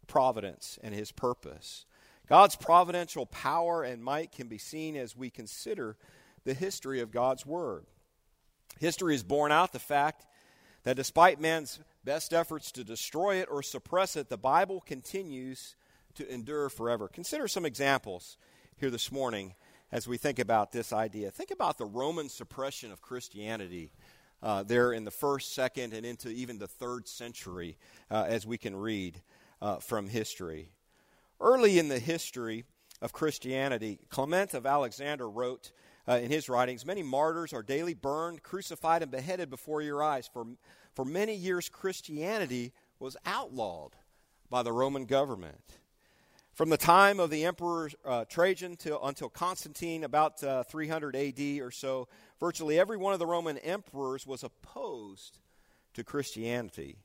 providence 0.06 0.78
and 0.84 0.94
his 0.94 1.10
purpose. 1.10 1.84
God's 2.32 2.56
providential 2.56 3.26
power 3.26 3.82
and 3.82 4.02
might 4.02 4.32
can 4.32 4.48
be 4.48 4.56
seen 4.56 4.96
as 4.96 5.14
we 5.14 5.28
consider 5.28 5.98
the 6.46 6.54
history 6.54 7.00
of 7.00 7.10
God's 7.10 7.44
Word. 7.44 7.84
History 8.80 9.12
has 9.12 9.22
borne 9.22 9.52
out 9.52 9.74
the 9.74 9.78
fact 9.78 10.24
that 10.84 10.96
despite 10.96 11.42
man's 11.42 11.78
best 12.04 12.32
efforts 12.32 12.72
to 12.72 12.84
destroy 12.84 13.36
it 13.42 13.50
or 13.50 13.62
suppress 13.62 14.16
it, 14.16 14.30
the 14.30 14.38
Bible 14.38 14.80
continues 14.80 15.76
to 16.14 16.26
endure 16.32 16.70
forever. 16.70 17.06
Consider 17.06 17.48
some 17.48 17.66
examples 17.66 18.38
here 18.76 18.88
this 18.88 19.12
morning 19.12 19.52
as 19.92 20.08
we 20.08 20.16
think 20.16 20.38
about 20.38 20.72
this 20.72 20.90
idea. 20.90 21.30
Think 21.30 21.50
about 21.50 21.76
the 21.76 21.84
Roman 21.84 22.30
suppression 22.30 22.92
of 22.92 23.02
Christianity 23.02 23.92
uh, 24.42 24.62
there 24.62 24.94
in 24.94 25.04
the 25.04 25.10
first, 25.10 25.54
second, 25.54 25.92
and 25.92 26.06
into 26.06 26.30
even 26.30 26.58
the 26.58 26.66
third 26.66 27.06
century, 27.06 27.76
uh, 28.10 28.24
as 28.26 28.46
we 28.46 28.56
can 28.56 28.74
read 28.74 29.20
uh, 29.60 29.76
from 29.76 30.08
history. 30.08 30.70
Early 31.42 31.80
in 31.80 31.88
the 31.88 31.98
history 31.98 32.64
of 33.00 33.12
Christianity, 33.12 33.98
Clement 34.10 34.54
of 34.54 34.64
Alexander 34.64 35.28
wrote 35.28 35.72
uh, 36.06 36.20
in 36.22 36.30
his 36.30 36.48
writings 36.48 36.86
Many 36.86 37.02
martyrs 37.02 37.52
are 37.52 37.64
daily 37.64 37.94
burned, 37.94 38.44
crucified, 38.44 39.02
and 39.02 39.10
beheaded 39.10 39.50
before 39.50 39.82
your 39.82 40.04
eyes. 40.04 40.30
For, 40.32 40.46
for 40.94 41.04
many 41.04 41.34
years, 41.34 41.68
Christianity 41.68 42.72
was 43.00 43.16
outlawed 43.26 43.96
by 44.50 44.62
the 44.62 44.72
Roman 44.72 45.04
government. 45.04 45.78
From 46.54 46.68
the 46.68 46.76
time 46.76 47.18
of 47.18 47.30
the 47.30 47.44
Emperor 47.44 47.90
uh, 48.04 48.24
Trajan 48.26 48.78
until 49.02 49.28
Constantine, 49.28 50.04
about 50.04 50.44
uh, 50.44 50.62
300 50.62 51.16
AD 51.16 51.40
or 51.60 51.72
so, 51.72 52.06
virtually 52.38 52.78
every 52.78 52.96
one 52.96 53.14
of 53.14 53.18
the 53.18 53.26
Roman 53.26 53.58
emperors 53.58 54.24
was 54.24 54.44
opposed 54.44 55.40
to 55.94 56.04
Christianity. 56.04 56.98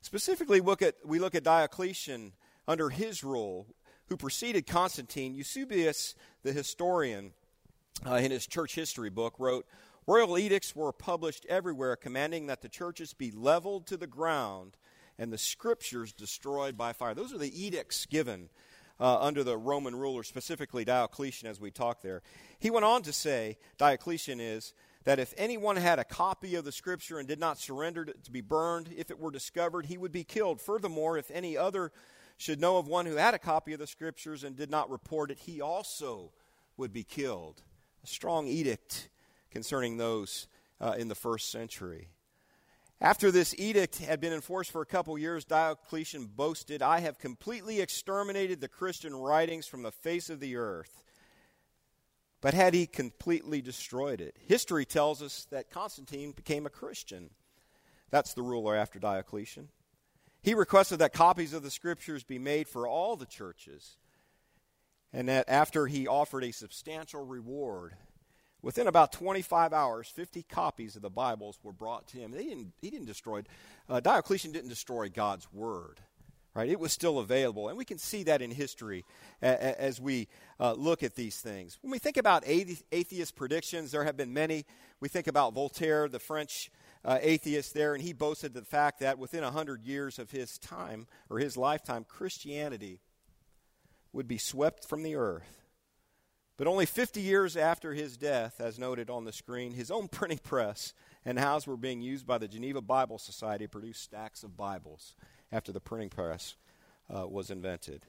Specifically, 0.00 0.60
look 0.60 0.80
at, 0.80 0.94
we 1.04 1.18
look 1.18 1.34
at 1.34 1.42
Diocletian 1.42 2.34
under 2.68 2.88
his 2.88 3.24
rule, 3.24 3.66
who 4.10 4.16
preceded 4.16 4.66
Constantine. 4.66 5.34
Eusebius, 5.34 6.16
the 6.42 6.52
historian, 6.52 7.32
uh, 8.04 8.16
in 8.16 8.32
his 8.32 8.46
church 8.46 8.74
history 8.74 9.08
book, 9.08 9.36
wrote 9.38 9.66
Royal 10.06 10.36
edicts 10.36 10.74
were 10.74 10.92
published 10.92 11.46
everywhere 11.48 11.94
commanding 11.94 12.48
that 12.48 12.60
the 12.60 12.68
churches 12.68 13.14
be 13.14 13.30
leveled 13.30 13.86
to 13.86 13.96
the 13.96 14.08
ground 14.08 14.76
and 15.16 15.32
the 15.32 15.38
scriptures 15.38 16.12
destroyed 16.12 16.76
by 16.76 16.92
fire. 16.92 17.14
Those 17.14 17.32
are 17.32 17.38
the 17.38 17.64
edicts 17.64 18.04
given 18.06 18.48
uh, 18.98 19.18
under 19.20 19.44
the 19.44 19.56
Roman 19.56 19.94
ruler, 19.94 20.24
specifically 20.24 20.84
Diocletian, 20.84 21.48
as 21.48 21.60
we 21.60 21.70
talk 21.70 22.02
there. 22.02 22.22
He 22.58 22.70
went 22.70 22.84
on 22.84 23.02
to 23.02 23.12
say, 23.12 23.58
Diocletian 23.78 24.40
is, 24.40 24.74
that 25.04 25.20
if 25.20 25.32
anyone 25.36 25.76
had 25.76 26.00
a 26.00 26.04
copy 26.04 26.56
of 26.56 26.64
the 26.64 26.72
scripture 26.72 27.20
and 27.20 27.28
did 27.28 27.38
not 27.38 27.58
surrender 27.58 28.02
it 28.02 28.24
to 28.24 28.32
be 28.32 28.40
burned, 28.40 28.88
if 28.96 29.10
it 29.10 29.20
were 29.20 29.30
discovered, 29.30 29.86
he 29.86 29.96
would 29.96 30.12
be 30.12 30.24
killed. 30.24 30.60
Furthermore, 30.60 31.16
if 31.16 31.30
any 31.30 31.56
other 31.56 31.92
should 32.40 32.58
know 32.58 32.78
of 32.78 32.88
one 32.88 33.04
who 33.04 33.16
had 33.16 33.34
a 33.34 33.38
copy 33.38 33.74
of 33.74 33.78
the 33.78 33.86
scriptures 33.86 34.44
and 34.44 34.56
did 34.56 34.70
not 34.70 34.90
report 34.90 35.30
it, 35.30 35.40
he 35.40 35.60
also 35.60 36.32
would 36.78 36.90
be 36.90 37.04
killed. 37.04 37.62
A 38.02 38.06
strong 38.06 38.46
edict 38.46 39.10
concerning 39.50 39.98
those 39.98 40.48
uh, 40.80 40.94
in 40.98 41.08
the 41.08 41.14
first 41.14 41.50
century. 41.50 42.08
After 42.98 43.30
this 43.30 43.54
edict 43.58 43.98
had 43.98 44.22
been 44.22 44.32
enforced 44.32 44.70
for 44.70 44.80
a 44.80 44.86
couple 44.86 45.18
years, 45.18 45.44
Diocletian 45.44 46.30
boasted, 46.34 46.80
I 46.80 47.00
have 47.00 47.18
completely 47.18 47.80
exterminated 47.80 48.60
the 48.60 48.68
Christian 48.68 49.14
writings 49.14 49.66
from 49.66 49.82
the 49.82 49.92
face 49.92 50.30
of 50.30 50.40
the 50.40 50.56
earth. 50.56 51.04
But 52.40 52.54
had 52.54 52.72
he 52.72 52.86
completely 52.86 53.60
destroyed 53.60 54.22
it? 54.22 54.36
History 54.46 54.86
tells 54.86 55.20
us 55.20 55.46
that 55.50 55.70
Constantine 55.70 56.32
became 56.32 56.64
a 56.64 56.70
Christian. 56.70 57.28
That's 58.10 58.32
the 58.32 58.42
ruler 58.42 58.74
after 58.74 58.98
Diocletian. 58.98 59.68
He 60.42 60.54
requested 60.54 60.98
that 61.00 61.12
copies 61.12 61.52
of 61.52 61.62
the 61.62 61.70
scriptures 61.70 62.24
be 62.24 62.38
made 62.38 62.68
for 62.68 62.86
all 62.88 63.16
the 63.16 63.26
churches, 63.26 63.96
and 65.12 65.28
that 65.28 65.48
after 65.48 65.86
he 65.86 66.06
offered 66.06 66.44
a 66.44 66.52
substantial 66.52 67.24
reward, 67.26 67.94
Within 68.62 68.86
about 68.86 69.12
25 69.12 69.72
hours, 69.72 70.08
50 70.08 70.42
copies 70.42 70.94
of 70.94 71.02
the 71.02 71.10
Bibles 71.10 71.58
were 71.62 71.72
brought 71.72 72.06
to 72.08 72.18
him. 72.18 72.30
They 72.30 72.44
didn't, 72.44 72.72
he 72.82 72.90
didn't 72.90 73.06
destroy, 73.06 73.42
uh, 73.88 74.00
Diocletian 74.00 74.52
didn't 74.52 74.68
destroy 74.68 75.08
God's 75.08 75.50
Word. 75.52 76.00
Right? 76.52 76.68
It 76.68 76.80
was 76.80 76.92
still 76.92 77.20
available. 77.20 77.68
And 77.68 77.78
we 77.78 77.84
can 77.84 77.96
see 77.96 78.24
that 78.24 78.42
in 78.42 78.50
history 78.50 79.04
as 79.40 80.00
we 80.00 80.26
uh, 80.58 80.72
look 80.72 81.04
at 81.04 81.14
these 81.14 81.36
things. 81.36 81.78
When 81.80 81.92
we 81.92 82.00
think 82.00 82.16
about 82.16 82.42
atheist 82.46 83.36
predictions, 83.36 83.92
there 83.92 84.02
have 84.02 84.16
been 84.16 84.34
many. 84.34 84.66
We 84.98 85.08
think 85.08 85.28
about 85.28 85.54
Voltaire, 85.54 86.08
the 86.08 86.18
French 86.18 86.70
uh, 87.04 87.18
atheist 87.20 87.74
there, 87.74 87.94
and 87.94 88.02
he 88.02 88.12
boasted 88.12 88.54
the 88.54 88.62
fact 88.62 89.00
that 89.00 89.18
within 89.18 89.42
100 89.42 89.84
years 89.84 90.18
of 90.18 90.30
his 90.30 90.58
time, 90.58 91.06
or 91.28 91.38
his 91.38 91.56
lifetime, 91.56 92.04
Christianity 92.04 93.00
would 94.12 94.28
be 94.28 94.38
swept 94.38 94.86
from 94.86 95.02
the 95.02 95.16
earth. 95.16 95.60
But 96.56 96.66
only 96.66 96.84
50 96.84 97.22
years 97.22 97.56
after 97.56 97.94
his 97.94 98.18
death, 98.18 98.60
as 98.60 98.78
noted 98.78 99.08
on 99.08 99.24
the 99.24 99.32
screen, 99.32 99.72
his 99.72 99.90
own 99.90 100.08
printing 100.12 100.38
press 100.38 100.92
and 101.24 101.38
house 101.38 101.66
were 101.66 101.76
being 101.76 102.02
used 102.02 102.26
by 102.26 102.38
the 102.38 102.48
Geneva 102.48 102.82
Bible 102.82 103.18
Society 103.18 103.64
to 103.64 103.70
produce 103.70 103.98
stacks 103.98 104.42
of 104.42 104.56
Bibles 104.56 105.14
after 105.50 105.72
the 105.72 105.80
printing 105.80 106.10
press 106.10 106.56
uh, 107.08 107.26
was 107.26 107.50
invented. 107.50 108.04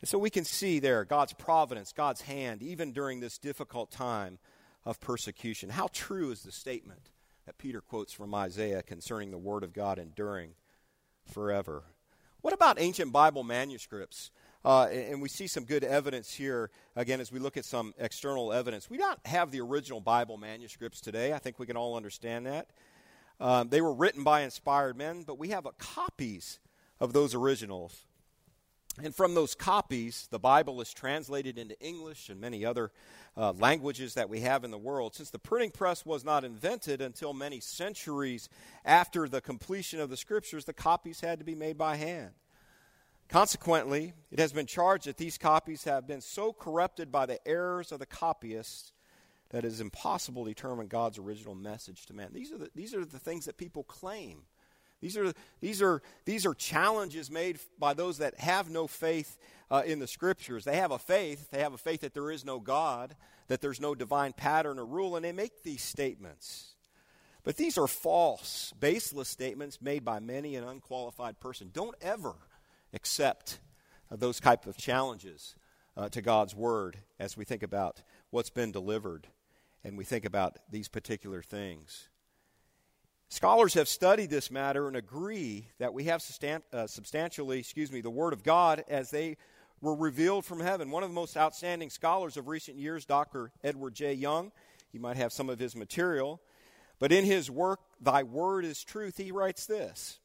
And 0.00 0.08
so 0.08 0.18
we 0.18 0.30
can 0.30 0.44
see 0.44 0.78
there 0.78 1.04
God's 1.04 1.32
providence, 1.32 1.92
God's 1.92 2.20
hand, 2.20 2.62
even 2.62 2.92
during 2.92 3.18
this 3.18 3.38
difficult 3.38 3.90
time 3.90 4.38
of 4.84 5.00
persecution. 5.00 5.70
How 5.70 5.88
true 5.92 6.30
is 6.30 6.42
the 6.42 6.52
statement 6.52 7.10
that 7.48 7.56
Peter 7.56 7.80
quotes 7.80 8.12
from 8.12 8.34
Isaiah 8.34 8.82
concerning 8.82 9.30
the 9.30 9.38
Word 9.38 9.64
of 9.64 9.72
God 9.72 9.98
enduring 9.98 10.50
forever? 11.24 11.84
What 12.42 12.52
about 12.52 12.78
ancient 12.78 13.10
Bible 13.10 13.42
manuscripts? 13.42 14.30
Uh, 14.66 14.82
and 14.92 15.22
we 15.22 15.30
see 15.30 15.46
some 15.46 15.64
good 15.64 15.82
evidence 15.82 16.30
here, 16.34 16.70
again, 16.94 17.20
as 17.20 17.32
we 17.32 17.38
look 17.38 17.56
at 17.56 17.64
some 17.64 17.94
external 17.98 18.52
evidence. 18.52 18.90
We 18.90 18.98
don't 18.98 19.18
have 19.24 19.50
the 19.50 19.62
original 19.62 19.98
Bible 19.98 20.36
manuscripts 20.36 21.00
today. 21.00 21.32
I 21.32 21.38
think 21.38 21.58
we 21.58 21.64
can 21.64 21.78
all 21.78 21.96
understand 21.96 22.44
that. 22.44 22.68
Um, 23.40 23.70
they 23.70 23.80
were 23.80 23.94
written 23.94 24.24
by 24.24 24.42
inspired 24.42 24.98
men, 24.98 25.22
but 25.22 25.38
we 25.38 25.48
have 25.48 25.66
copies 25.78 26.58
of 27.00 27.14
those 27.14 27.34
originals. 27.34 28.04
And 29.02 29.14
from 29.14 29.34
those 29.34 29.54
copies, 29.54 30.28
the 30.30 30.38
Bible 30.38 30.80
is 30.80 30.92
translated 30.92 31.58
into 31.58 31.78
English 31.80 32.28
and 32.28 32.40
many 32.40 32.64
other 32.64 32.90
uh, 33.36 33.52
languages 33.52 34.14
that 34.14 34.28
we 34.28 34.40
have 34.40 34.64
in 34.64 34.70
the 34.70 34.78
world. 34.78 35.14
Since 35.14 35.30
the 35.30 35.38
printing 35.38 35.70
press 35.70 36.04
was 36.04 36.24
not 36.24 36.44
invented 36.44 37.00
until 37.00 37.32
many 37.32 37.60
centuries 37.60 38.48
after 38.84 39.28
the 39.28 39.40
completion 39.40 40.00
of 40.00 40.10
the 40.10 40.16
scriptures, 40.16 40.64
the 40.64 40.72
copies 40.72 41.20
had 41.20 41.38
to 41.38 41.44
be 41.44 41.54
made 41.54 41.78
by 41.78 41.96
hand. 41.96 42.30
Consequently, 43.28 44.14
it 44.30 44.38
has 44.38 44.52
been 44.52 44.66
charged 44.66 45.06
that 45.06 45.18
these 45.18 45.38
copies 45.38 45.84
have 45.84 46.06
been 46.06 46.22
so 46.22 46.52
corrupted 46.52 47.12
by 47.12 47.26
the 47.26 47.46
errors 47.46 47.92
of 47.92 47.98
the 47.98 48.06
copyists 48.06 48.92
that 49.50 49.64
it 49.64 49.68
is 49.68 49.80
impossible 49.80 50.44
to 50.44 50.50
determine 50.50 50.88
God's 50.88 51.18
original 51.18 51.54
message 51.54 52.06
to 52.06 52.14
man. 52.14 52.30
These 52.32 52.52
are 52.52 52.58
the, 52.58 52.70
these 52.74 52.94
are 52.94 53.04
the 53.04 53.18
things 53.18 53.44
that 53.44 53.56
people 53.56 53.84
claim. 53.84 54.42
These 55.00 55.16
are, 55.16 55.32
these, 55.60 55.80
are, 55.80 56.02
these 56.24 56.44
are 56.44 56.54
challenges 56.54 57.30
made 57.30 57.58
by 57.78 57.94
those 57.94 58.18
that 58.18 58.38
have 58.40 58.68
no 58.68 58.86
faith 58.86 59.38
uh, 59.70 59.82
in 59.86 59.98
the 59.98 60.06
Scriptures. 60.06 60.64
They 60.64 60.76
have 60.76 60.90
a 60.90 60.98
faith. 60.98 61.50
They 61.50 61.60
have 61.60 61.74
a 61.74 61.78
faith 61.78 62.00
that 62.00 62.14
there 62.14 62.30
is 62.30 62.44
no 62.44 62.58
God, 62.58 63.14
that 63.46 63.60
there's 63.60 63.80
no 63.80 63.94
divine 63.94 64.32
pattern 64.32 64.78
or 64.78 64.84
rule, 64.84 65.14
and 65.16 65.24
they 65.24 65.32
make 65.32 65.62
these 65.62 65.82
statements. 65.82 66.74
But 67.44 67.56
these 67.56 67.78
are 67.78 67.86
false, 67.86 68.74
baseless 68.78 69.28
statements 69.28 69.80
made 69.80 70.04
by 70.04 70.18
many 70.18 70.56
an 70.56 70.64
unqualified 70.64 71.38
person. 71.38 71.70
Don't 71.72 71.94
ever 72.02 72.34
accept 72.92 73.60
uh, 74.10 74.16
those 74.16 74.40
type 74.40 74.66
of 74.66 74.76
challenges 74.76 75.54
uh, 75.96 76.08
to 76.08 76.22
God's 76.22 76.54
word 76.54 76.98
as 77.18 77.36
we 77.36 77.44
think 77.44 77.62
about 77.62 78.02
what's 78.30 78.50
been 78.50 78.72
delivered 78.72 79.28
and 79.84 79.96
we 79.96 80.04
think 80.04 80.24
about 80.24 80.58
these 80.70 80.88
particular 80.88 81.42
things. 81.42 82.07
Scholars 83.30 83.74
have 83.74 83.88
studied 83.88 84.30
this 84.30 84.50
matter 84.50 84.88
and 84.88 84.96
agree 84.96 85.68
that 85.78 85.92
we 85.92 86.04
have 86.04 86.22
uh, 86.72 86.86
substantially, 86.86 87.58
excuse 87.58 87.92
me, 87.92 88.00
the 88.00 88.08
Word 88.08 88.32
of 88.32 88.42
God 88.42 88.84
as 88.88 89.10
they 89.10 89.36
were 89.82 89.94
revealed 89.94 90.46
from 90.46 90.60
heaven. 90.60 90.90
One 90.90 91.02
of 91.02 91.10
the 91.10 91.14
most 91.14 91.36
outstanding 91.36 91.90
scholars 91.90 92.36
of 92.36 92.48
recent 92.48 92.78
years, 92.78 93.04
Dr. 93.04 93.52
Edward 93.62 93.94
J. 93.94 94.14
Young, 94.14 94.50
you 94.92 95.00
might 95.00 95.16
have 95.16 95.32
some 95.32 95.50
of 95.50 95.58
his 95.58 95.76
material, 95.76 96.40
but 96.98 97.12
in 97.12 97.24
his 97.24 97.50
work, 97.50 97.80
Thy 98.00 98.22
Word 98.22 98.64
is 98.64 98.82
Truth, 98.82 99.18
he 99.18 99.30
writes 99.30 99.66
this 99.66 100.20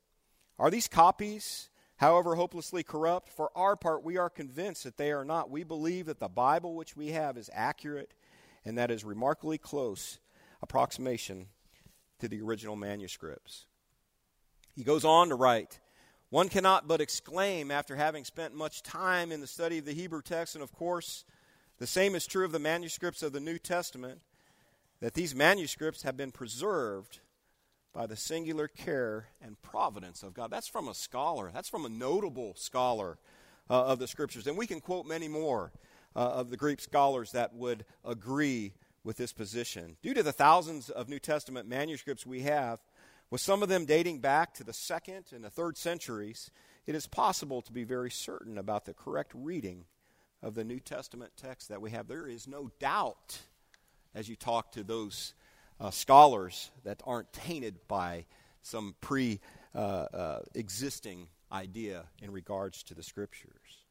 Are 0.58 0.72
these 0.72 0.88
copies 0.88 1.70
however 1.98 2.36
hopelessly 2.36 2.84
corrupt. 2.84 3.30
For 3.30 3.50
our 3.56 3.76
part, 3.76 4.04
we 4.04 4.18
are 4.18 4.30
convinced 4.30 4.84
that 4.84 4.98
they 4.98 5.12
are 5.12 5.24
not. 5.24 5.50
We 5.50 5.64
believe 5.64 6.08
that 6.08 6.20
the 6.20 6.28
Bible 6.28 6.76
which 6.76 6.98
we 6.98 7.10
have 7.10 7.38
is 7.38 7.50
accurate 7.54 8.14
and 8.66 8.78
that 8.78 8.92
is 8.92 9.04
remarkably 9.04 9.58
close 9.58 10.20
approximation 10.62 11.48
to 12.24 12.30
the 12.30 12.42
original 12.42 12.78
manuscripts. 12.78 13.66
He 14.78 14.86
goes 14.86 15.04
on 15.04 15.28
to 15.28 15.36
write, 15.36 15.82
one 16.30 16.48
cannot 16.48 16.88
but 16.88 17.02
exclaim 17.02 17.70
after 17.70 17.98
having 17.98 18.24
spent 18.24 18.56
much 18.56 18.82
time 18.82 19.30
in 19.34 19.42
the 19.42 19.46
study 19.46 19.80
of 19.80 19.86
the 19.86 19.94
Hebrew 19.94 20.22
text, 20.22 20.56
and 20.56 20.64
of 20.64 20.72
course, 20.72 21.26
the 21.80 21.86
same 21.86 22.16
is 22.16 22.26
true 22.26 22.46
of 22.46 22.54
the 22.54 22.60
manuscripts 22.60 23.24
of 23.24 23.34
the 23.34 23.42
New 23.42 23.58
Testament, 23.58 24.22
that 25.02 25.16
these 25.16 25.36
manuscripts 25.36 26.04
have 26.04 26.16
been 26.16 26.32
preserved 26.32 27.20
by 27.92 28.08
the 28.08 28.16
singular 28.16 28.70
care 28.70 29.28
and 29.42 29.62
providence 29.62 30.24
of 30.24 30.34
God. 30.34 30.50
That's 30.50 30.70
from 30.70 30.88
a 30.88 30.94
scholar, 30.94 31.52
that's 31.54 31.68
from 31.68 31.86
a 31.86 31.90
notable 31.90 32.56
scholar 32.56 33.18
uh, 33.70 33.84
of 33.84 34.00
the 34.00 34.08
scriptures. 34.08 34.48
And 34.48 34.58
we 34.58 34.66
can 34.66 34.80
quote 34.80 35.06
many 35.06 35.28
more 35.28 35.74
uh, 36.16 36.20
of 36.20 36.52
the 36.52 36.58
Greek 36.58 36.80
scholars 36.80 37.34
that 37.34 37.54
would 37.54 37.84
agree 38.06 38.76
with 39.04 39.18
this 39.18 39.34
position. 39.34 39.98
Due 40.02 40.14
to 40.14 40.24
the 40.24 40.32
thousands 40.32 40.90
of 40.90 41.10
New 41.10 41.20
Testament 41.20 41.68
manuscripts 41.68 42.26
we 42.26 42.42
have, 42.42 42.80
with 43.30 43.42
some 43.42 43.64
of 43.64 43.70
them 43.70 43.86
dating 43.86 44.20
back 44.20 44.54
to 44.56 44.64
the 44.64 44.74
second 44.74 45.26
and 45.34 45.44
the 45.44 45.50
third 45.50 45.78
centuries, 45.78 46.52
it 46.86 46.96
is 46.96 47.08
possible 47.08 47.62
to 47.62 47.72
be 47.72 47.84
very 47.84 48.12
certain 48.12 48.58
about 48.58 48.86
the 48.86 48.94
correct 48.94 49.32
reading 49.34 49.86
of 50.42 50.56
the 50.56 50.64
New 50.64 50.80
Testament 50.80 51.32
text 51.38 51.70
that 51.70 51.82
we 51.82 51.92
have. 51.92 52.08
There 52.08 52.28
is 52.28 52.48
no 52.48 52.70
doubt 52.80 53.40
as 54.14 54.30
you 54.30 54.36
talk 54.36 54.72
to 54.74 54.84
those 54.84 55.34
uh, 55.80 55.90
scholars 55.90 56.72
that 56.84 57.02
aren't 57.06 57.32
tainted 57.34 57.88
by 57.88 58.26
some 58.62 58.96
pre 59.02 59.40
uh, 59.76 59.78
uh, 59.78 60.40
existing 60.54 61.28
idea 61.52 62.06
in 62.22 62.32
regards 62.32 62.84
to 62.84 62.94
the 62.94 63.04
scriptures. 63.04 63.83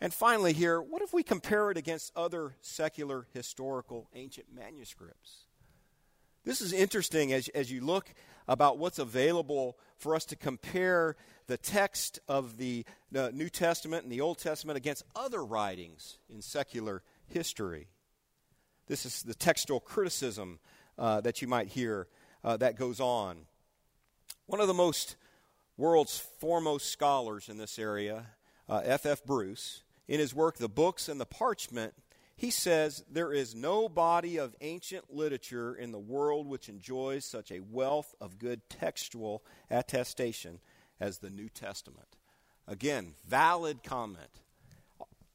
And 0.00 0.12
finally, 0.12 0.52
here, 0.52 0.80
what 0.80 1.02
if 1.02 1.14
we 1.14 1.22
compare 1.22 1.70
it 1.70 1.78
against 1.78 2.12
other 2.14 2.54
secular, 2.60 3.26
historical, 3.32 4.08
ancient 4.14 4.46
manuscripts? 4.54 5.46
This 6.44 6.60
is 6.60 6.72
interesting 6.72 7.32
as, 7.32 7.48
as 7.48 7.72
you 7.72 7.80
look 7.80 8.12
about 8.46 8.78
what's 8.78 8.98
available 8.98 9.78
for 9.96 10.14
us 10.14 10.24
to 10.26 10.36
compare 10.36 11.16
the 11.46 11.56
text 11.56 12.20
of 12.28 12.56
the, 12.58 12.84
the 13.10 13.32
New 13.32 13.48
Testament 13.48 14.04
and 14.04 14.12
the 14.12 14.20
Old 14.20 14.38
Testament 14.38 14.76
against 14.76 15.04
other 15.14 15.44
writings 15.44 16.18
in 16.28 16.42
secular 16.42 17.02
history. 17.26 17.88
This 18.86 19.06
is 19.06 19.22
the 19.22 19.34
textual 19.34 19.80
criticism 19.80 20.60
uh, 20.98 21.20
that 21.22 21.42
you 21.42 21.48
might 21.48 21.68
hear 21.68 22.06
uh, 22.44 22.56
that 22.58 22.76
goes 22.76 23.00
on. 23.00 23.38
One 24.46 24.60
of 24.60 24.68
the 24.68 24.74
most 24.74 25.16
world's 25.76 26.18
foremost 26.40 26.90
scholars 26.90 27.48
in 27.48 27.58
this 27.58 27.78
area, 27.78 28.26
F.F. 28.68 29.06
Uh, 29.06 29.10
F. 29.10 29.24
Bruce, 29.24 29.82
in 30.08 30.20
his 30.20 30.34
work, 30.34 30.56
The 30.56 30.68
Books 30.68 31.08
and 31.08 31.20
the 31.20 31.26
Parchment, 31.26 31.94
he 32.36 32.50
says 32.50 33.02
there 33.10 33.32
is 33.32 33.54
no 33.54 33.88
body 33.88 34.36
of 34.38 34.54
ancient 34.60 35.12
literature 35.12 35.74
in 35.74 35.90
the 35.90 35.98
world 35.98 36.46
which 36.46 36.68
enjoys 36.68 37.24
such 37.24 37.50
a 37.50 37.60
wealth 37.60 38.14
of 38.20 38.38
good 38.38 38.68
textual 38.68 39.42
attestation 39.70 40.60
as 41.00 41.18
the 41.18 41.30
New 41.30 41.48
Testament. 41.48 42.16
Again, 42.68 43.14
valid 43.26 43.82
comment 43.82 44.40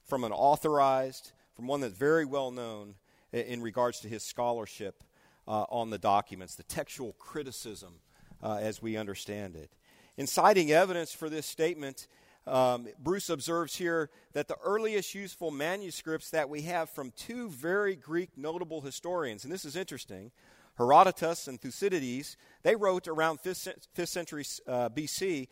from 0.03 0.23
an 0.23 0.31
authorized, 0.31 1.31
from 1.55 1.67
one 1.67 1.81
that's 1.81 1.97
very 1.97 2.25
well 2.25 2.51
known 2.51 2.95
in 3.31 3.62
regards 3.62 3.99
to 4.01 4.07
his 4.07 4.23
scholarship 4.23 5.03
uh, 5.47 5.63
on 5.69 5.89
the 5.89 5.97
documents, 5.97 6.55
the 6.55 6.63
textual 6.63 7.13
criticism 7.13 7.95
uh, 8.43 8.60
as 8.62 8.81
we 8.81 8.97
understand 8.97 9.55
it. 9.55 9.71
In 10.17 10.27
citing 10.27 10.71
evidence 10.71 11.13
for 11.13 11.29
this 11.29 11.45
statement, 11.45 12.07
um, 12.47 12.88
Bruce 12.99 13.30
observes 13.30 13.75
here 13.75 14.10
that 14.34 14.47
the 14.47 14.58
earliest 14.63 15.13
useful 15.13 15.51
manuscripts 15.51 16.32
that 16.32 16.49
we 16.49 16.63
have 16.63 16.89
from 16.89 17.12
two 17.12 17.49
very 17.49 17.95
Greek 17.95 18.38
notable 18.38 18.82
historians, 18.82 19.43
and 19.43 19.54
this 19.54 19.65
is 19.65 19.75
interesting, 19.75 20.32
Herodotus 20.77 21.47
and 21.47 21.62
Thucydides, 21.62 22.38
they 22.63 22.75
wrote 22.75 23.08
around 23.08 23.41
5th, 23.41 23.88
5th 23.95 24.08
century 24.08 24.45
uh, 24.67 24.89
BC, 24.89 25.47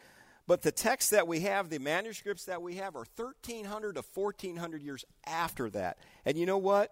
but 0.48 0.64
the 0.64 0.72
texts 0.72 1.12
that 1.12 1.28
we 1.28 1.42
have, 1.42 1.70
the 1.70 1.78
manuscripts 1.78 2.46
that 2.46 2.62
we 2.62 2.76
have, 2.76 2.96
are 2.96 3.06
1300 3.16 3.94
to 3.96 4.02
1400 4.02 4.82
years 4.82 5.06
after 5.28 5.70
that. 5.70 6.00
And 6.26 6.38
you 6.38 6.48
know 6.48 6.58
what? 6.58 6.92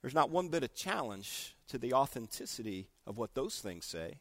There's 0.00 0.14
not 0.14 0.30
one 0.30 0.48
bit 0.48 0.62
of 0.62 0.72
challenge 0.74 1.56
to 1.68 1.78
the 1.78 1.94
authenticity 1.94 2.90
of 3.06 3.18
what 3.18 3.34
those 3.34 3.58
things 3.58 3.86
say. 3.86 4.20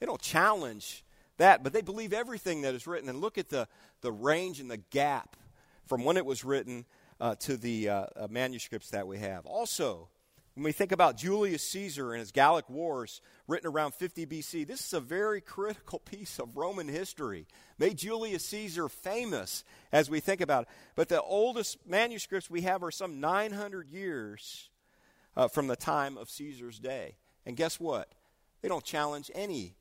They 0.00 0.06
don't 0.06 0.20
challenge 0.20 1.04
that, 1.38 1.64
but 1.64 1.72
they 1.72 1.82
believe 1.82 2.12
everything 2.12 2.62
that 2.62 2.74
is 2.74 2.86
written. 2.86 3.08
And 3.08 3.20
look 3.20 3.38
at 3.38 3.48
the, 3.48 3.66
the 4.00 4.12
range 4.12 4.60
and 4.60 4.70
the 4.70 4.76
gap 4.76 5.36
from 5.86 6.04
when 6.04 6.16
it 6.16 6.26
was 6.26 6.44
written 6.44 6.84
uh, 7.20 7.34
to 7.36 7.56
the 7.56 7.88
uh, 7.88 8.06
uh, 8.14 8.28
manuscripts 8.30 8.90
that 8.90 9.06
we 9.06 9.18
have. 9.18 9.46
Also, 9.46 10.08
when 10.54 10.64
we 10.64 10.72
think 10.72 10.90
about 10.90 11.16
Julius 11.16 11.62
Caesar 11.70 12.12
and 12.12 12.20
his 12.20 12.32
Gallic 12.32 12.68
Wars 12.68 13.20
written 13.46 13.70
around 13.70 13.94
50 13.94 14.26
BC, 14.26 14.66
this 14.66 14.84
is 14.84 14.92
a 14.92 15.00
very 15.00 15.40
critical 15.40 15.98
piece 16.04 16.38
of 16.38 16.56
Roman 16.56 16.88
history. 16.88 17.46
Made 17.78 17.96
Julius 17.96 18.44
Caesar 18.46 18.88
famous 18.88 19.62
as 19.92 20.10
we 20.10 20.20
think 20.20 20.40
about 20.40 20.64
it. 20.64 20.68
But 20.96 21.08
the 21.08 21.22
oldest 21.22 21.78
manuscripts 21.86 22.50
we 22.50 22.62
have 22.62 22.82
are 22.82 22.90
some 22.90 23.20
900 23.20 23.88
years 23.88 24.68
uh, 25.36 25.46
from 25.46 25.68
the 25.68 25.76
time 25.76 26.18
of 26.18 26.28
Caesar's 26.28 26.80
day. 26.80 27.14
And 27.46 27.56
guess 27.56 27.78
what? 27.78 28.12
They 28.60 28.68
don't 28.68 28.84
challenge 28.84 29.30
any 29.34 29.76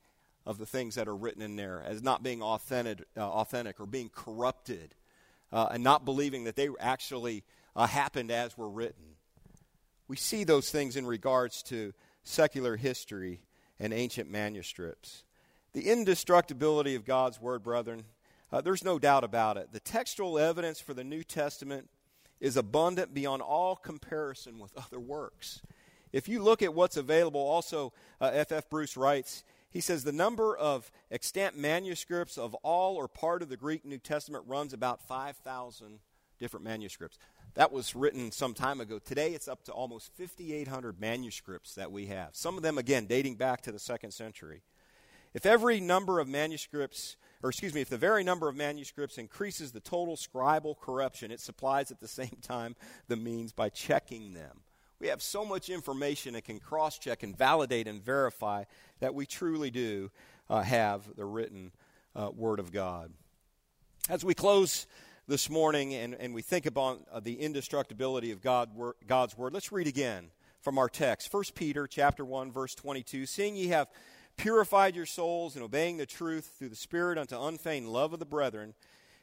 of 0.48 0.58
the 0.58 0.66
things 0.66 0.96
that 0.96 1.10
are 1.10 1.16
written 1.16 1.42
in 1.42 1.58
there 1.58 1.84
as 1.86 2.02
not 2.02 2.24
being 2.24 2.42
authentic, 2.42 3.04
uh, 3.18 3.20
authentic 3.20 3.82
or 3.82 3.86
being 3.86 4.10
corrupted 4.10 4.96
uh, 5.52 5.68
and 5.72 5.84
not 5.84 6.06
believing 6.06 6.46
that 6.46 6.56
they 6.56 6.70
actually 6.80 7.44
uh, 7.76 7.86
happened 7.86 8.32
as 8.32 8.58
were 8.58 8.70
written. 8.70 9.04
We 10.08 10.16
see 10.16 10.46
those 10.46 10.70
things 10.72 10.96
in 10.96 11.06
regards 11.06 11.62
to 11.64 11.94
secular 12.24 12.78
history 12.78 13.42
and 13.78 13.94
ancient 13.94 14.32
manuscripts. 14.32 15.26
The 15.74 15.90
indestructibility 15.90 16.96
of 16.96 17.04
God's 17.04 17.42
Word, 17.42 17.62
brethren, 17.62 18.06
uh, 18.50 18.62
there's 18.62 18.86
no 18.86 18.98
doubt 18.98 19.26
about 19.26 19.58
it. 19.58 19.74
The 19.74 19.82
textual 19.82 20.40
evidence 20.40 20.80
for 20.80 20.94
the 20.94 21.04
New 21.04 21.24
Testament 21.24 21.90
is 22.40 22.56
abundant 22.56 23.14
beyond 23.14 23.42
all 23.42 23.76
comparison 23.76 24.60
with 24.60 24.72
other 24.78 25.00
works. 25.00 25.62
If 26.14 26.30
you 26.30 26.42
look 26.42 26.62
at 26.62 26.74
what's 26.74 26.96
available, 26.96 27.42
also, 27.42 27.92
F.F. 28.22 28.52
Uh, 28.54 28.56
F. 28.56 28.70
Bruce 28.70 28.96
writes, 28.96 29.44
he 29.70 29.82
says 29.82 30.04
the 30.04 30.12
number 30.12 30.56
of 30.56 30.92
extant 31.12 31.58
manuscripts 31.58 32.38
of 32.38 32.54
all 32.56 32.96
or 32.96 33.08
part 33.08 33.42
of 33.42 33.50
the 33.50 33.58
Greek 33.58 33.86
New 33.86 33.98
Testament 33.98 34.46
runs 34.48 34.74
about 34.74 35.08
5,000 35.08 36.00
different 36.40 36.64
manuscripts. 36.64 37.18
That 37.56 37.72
was 37.72 37.96
written 37.96 38.32
some 38.32 38.54
time 38.54 38.80
ago. 38.80 39.00
Today 39.00 39.34
it's 39.34 39.48
up 39.48 39.64
to 39.64 39.72
almost 39.72 40.12
5,800 40.16 41.00
manuscripts 41.00 41.76
that 41.76 41.92
we 41.92 42.06
have. 42.06 42.30
Some 42.34 42.56
of 42.56 42.64
them, 42.64 42.78
again, 42.78 43.06
dating 43.08 43.36
back 43.36 43.62
to 43.64 43.72
the 43.72 43.80
second 43.80 44.12
century. 44.12 44.62
If 45.34 45.46
every 45.46 45.80
number 45.80 46.20
of 46.20 46.28
manuscripts, 46.28 47.18
or 47.44 47.50
excuse 47.50 47.74
me, 47.74 47.82
if 47.82 47.90
the 47.90 47.98
very 47.98 48.24
number 48.24 48.48
of 48.48 48.56
manuscripts 48.56 49.18
increases 49.18 49.72
the 49.72 49.80
total 49.80 50.16
scribal 50.16 50.80
corruption, 50.80 51.32
it 51.32 51.40
supplies 51.40 51.92
at 51.92 52.00
the 52.00 52.08
same 52.08 52.38
time 52.42 52.76
the 53.08 53.18
means 53.18 53.52
by 53.52 53.70
checking 53.70 54.34
them. 54.34 54.62
We 55.00 55.08
have 55.10 55.22
so 55.22 55.46
much 55.46 55.70
information 55.70 56.34
and 56.34 56.44
can 56.44 56.60
cross 56.60 56.98
check 56.98 57.22
and 57.22 57.38
validate 57.38 57.88
and 57.88 58.04
verify 58.04 58.64
that 59.00 59.14
we 59.14 59.28
truly 59.28 59.70
do 59.70 60.10
uh, 60.50 60.64
have 60.64 61.16
the 61.16 61.26
written 61.26 61.72
uh, 62.16 62.32
Word 62.36 62.60
of 62.60 62.72
God. 62.72 63.12
As 64.10 64.26
we 64.26 64.34
close 64.34 64.88
this 65.28 65.52
morning 65.52 65.94
and, 65.94 66.16
and 66.16 66.34
we 66.34 66.42
think 66.42 66.66
about 66.66 67.02
uh, 67.12 67.20
the 67.20 67.40
indestructibility 67.40 68.32
of 68.32 68.42
God, 68.42 68.74
wor- 68.74 68.96
God's 69.06 69.38
Word, 69.38 69.54
let's 69.54 69.72
read 69.72 69.86
again 69.86 70.32
from 70.62 70.80
our 70.80 70.90
text. 70.90 71.32
1 71.32 71.44
Peter 71.54 71.86
chapter 71.86 72.26
1, 72.26 72.52
verse 72.52 72.74
22. 72.74 73.28
Seeing 73.28 73.56
ye 73.56 73.68
have 73.68 73.90
purified 74.36 74.96
your 74.96 75.06
souls 75.06 75.56
in 75.56 75.62
obeying 75.62 75.98
the 75.98 76.06
truth 76.08 76.56
through 76.58 76.70
the 76.70 76.76
Spirit 76.76 77.20
unto 77.20 77.40
unfeigned 77.40 77.88
love 77.88 78.14
of 78.14 78.20
the 78.20 78.26
brethren, 78.26 78.74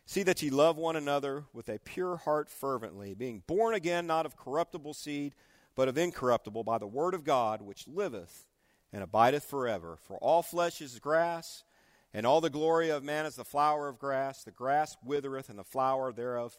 see 0.06 0.22
that 0.22 0.40
ye 0.40 0.50
love 0.50 0.76
one 0.76 0.94
another 0.94 1.44
with 1.52 1.68
a 1.68 1.80
pure 1.80 2.18
heart 2.18 2.48
fervently, 2.48 3.14
being 3.14 3.42
born 3.48 3.74
again 3.74 4.06
not 4.06 4.24
of 4.24 4.36
corruptible 4.36 4.94
seed, 4.94 5.34
but 5.74 5.88
of 5.88 5.98
incorruptible 5.98 6.64
by 6.64 6.78
the 6.78 6.86
word 6.86 7.14
of 7.14 7.24
God, 7.24 7.62
which 7.62 7.88
liveth 7.88 8.46
and 8.92 9.02
abideth 9.02 9.44
forever. 9.44 9.98
For 10.06 10.16
all 10.18 10.42
flesh 10.42 10.80
is 10.80 10.98
grass, 10.98 11.64
and 12.12 12.26
all 12.26 12.40
the 12.40 12.50
glory 12.50 12.90
of 12.90 13.02
man 13.02 13.26
is 13.26 13.36
the 13.36 13.44
flower 13.44 13.88
of 13.88 13.98
grass. 13.98 14.44
The 14.44 14.50
grass 14.50 14.96
withereth, 15.04 15.48
and 15.48 15.58
the 15.58 15.64
flower 15.64 16.12
thereof 16.12 16.58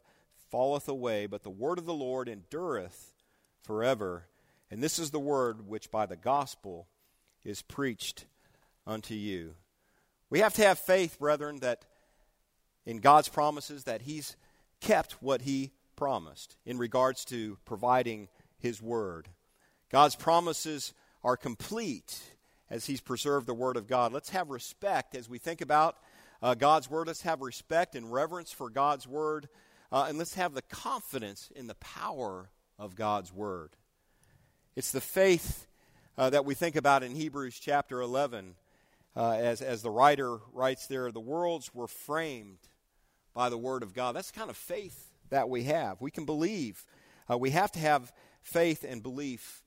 falleth 0.51 0.88
away, 0.88 1.25
but 1.25 1.43
the 1.43 1.49
word 1.49 1.80
of 1.80 1.86
the 1.86 1.93
Lord 1.93 2.28
endureth 2.28 3.13
forever. 3.63 4.28
And 4.69 4.84
this 4.84 4.99
is 4.99 5.12
the 5.12 5.19
word 5.19 5.67
which 5.67 5.91
by 5.91 6.06
the 6.06 6.17
gospel 6.17 6.88
is 7.43 7.62
preached 7.62 8.25
unto 8.86 9.13
you. 9.13 9.56
We 10.30 10.39
have 10.39 10.54
to 10.56 10.63
have 10.63 10.80
faith, 10.80 11.19
brethren, 11.19 11.60
that 11.62 11.86
in 12.86 12.97
God's 12.97 13.30
promises 13.30 13.86
that 13.86 14.01
He's 14.01 14.36
kept 14.82 15.13
what 15.21 15.43
He 15.43 15.71
promised 15.95 16.58
in 16.65 16.78
regards 16.78 17.23
to 17.25 17.58
providing 17.65 18.28
His 18.58 18.82
word. 18.82 19.30
God's 19.91 20.15
promises 20.15 20.94
are 21.24 21.38
complete 21.38 22.22
as 22.70 22.86
He's 22.86 23.02
preserved 23.02 23.48
the 23.48 23.54
Word 23.54 23.78
of 23.78 23.88
God. 23.88 24.13
Let's 24.13 24.30
have 24.30 24.50
respect 24.50 25.15
as 25.15 25.30
we 25.30 25.38
think 25.38 25.62
about 25.62 25.98
uh, 26.41 26.56
God's 26.56 26.89
Word. 26.89 27.08
Let's 27.08 27.22
have 27.22 27.41
respect 27.41 27.96
and 27.96 28.12
reverence 28.12 28.52
for 28.52 28.70
God's 28.70 29.08
Word. 29.08 29.48
Uh, 29.91 30.06
and 30.10 30.18
let's 30.18 30.36
have 30.36 30.54
the 30.54 30.62
confidence 30.62 31.50
in 31.56 31.68
the 31.68 31.76
power 31.76 32.50
of 32.78 32.96
God's 32.96 33.32
Word. 33.32 33.72
It's 34.76 34.91
the 34.91 35.02
faith 35.02 35.68
uh, 36.18 36.30
that 36.32 36.46
we 36.46 36.54
think 36.54 36.76
about 36.76 37.04
in 37.04 37.15
Hebrews 37.15 37.60
chapter 37.60 38.02
11. 38.02 38.56
Uh, 39.15 39.32
as, 39.32 39.62
as 39.62 39.82
the 39.82 39.89
writer 39.89 40.39
writes 40.52 40.88
there, 40.88 41.10
the 41.12 41.22
worlds 41.22 41.74
were 41.74 41.88
framed 41.88 42.58
by 43.34 43.50
the 43.50 43.58
Word 43.58 43.84
of 43.84 43.94
God. 43.94 44.15
That's 44.15 44.32
the 44.32 44.39
kind 44.39 44.50
of 44.50 44.58
faith 44.58 45.12
that 45.30 45.48
we 45.48 45.63
have. 45.63 46.02
We 46.02 46.12
can 46.12 46.26
believe. 46.26 46.86
Uh, 47.32 47.38
we 47.38 47.52
have 47.52 47.72
to 47.74 47.80
have 47.80 48.12
faith 48.45 48.86
and 48.88 49.01
belief 49.01 49.63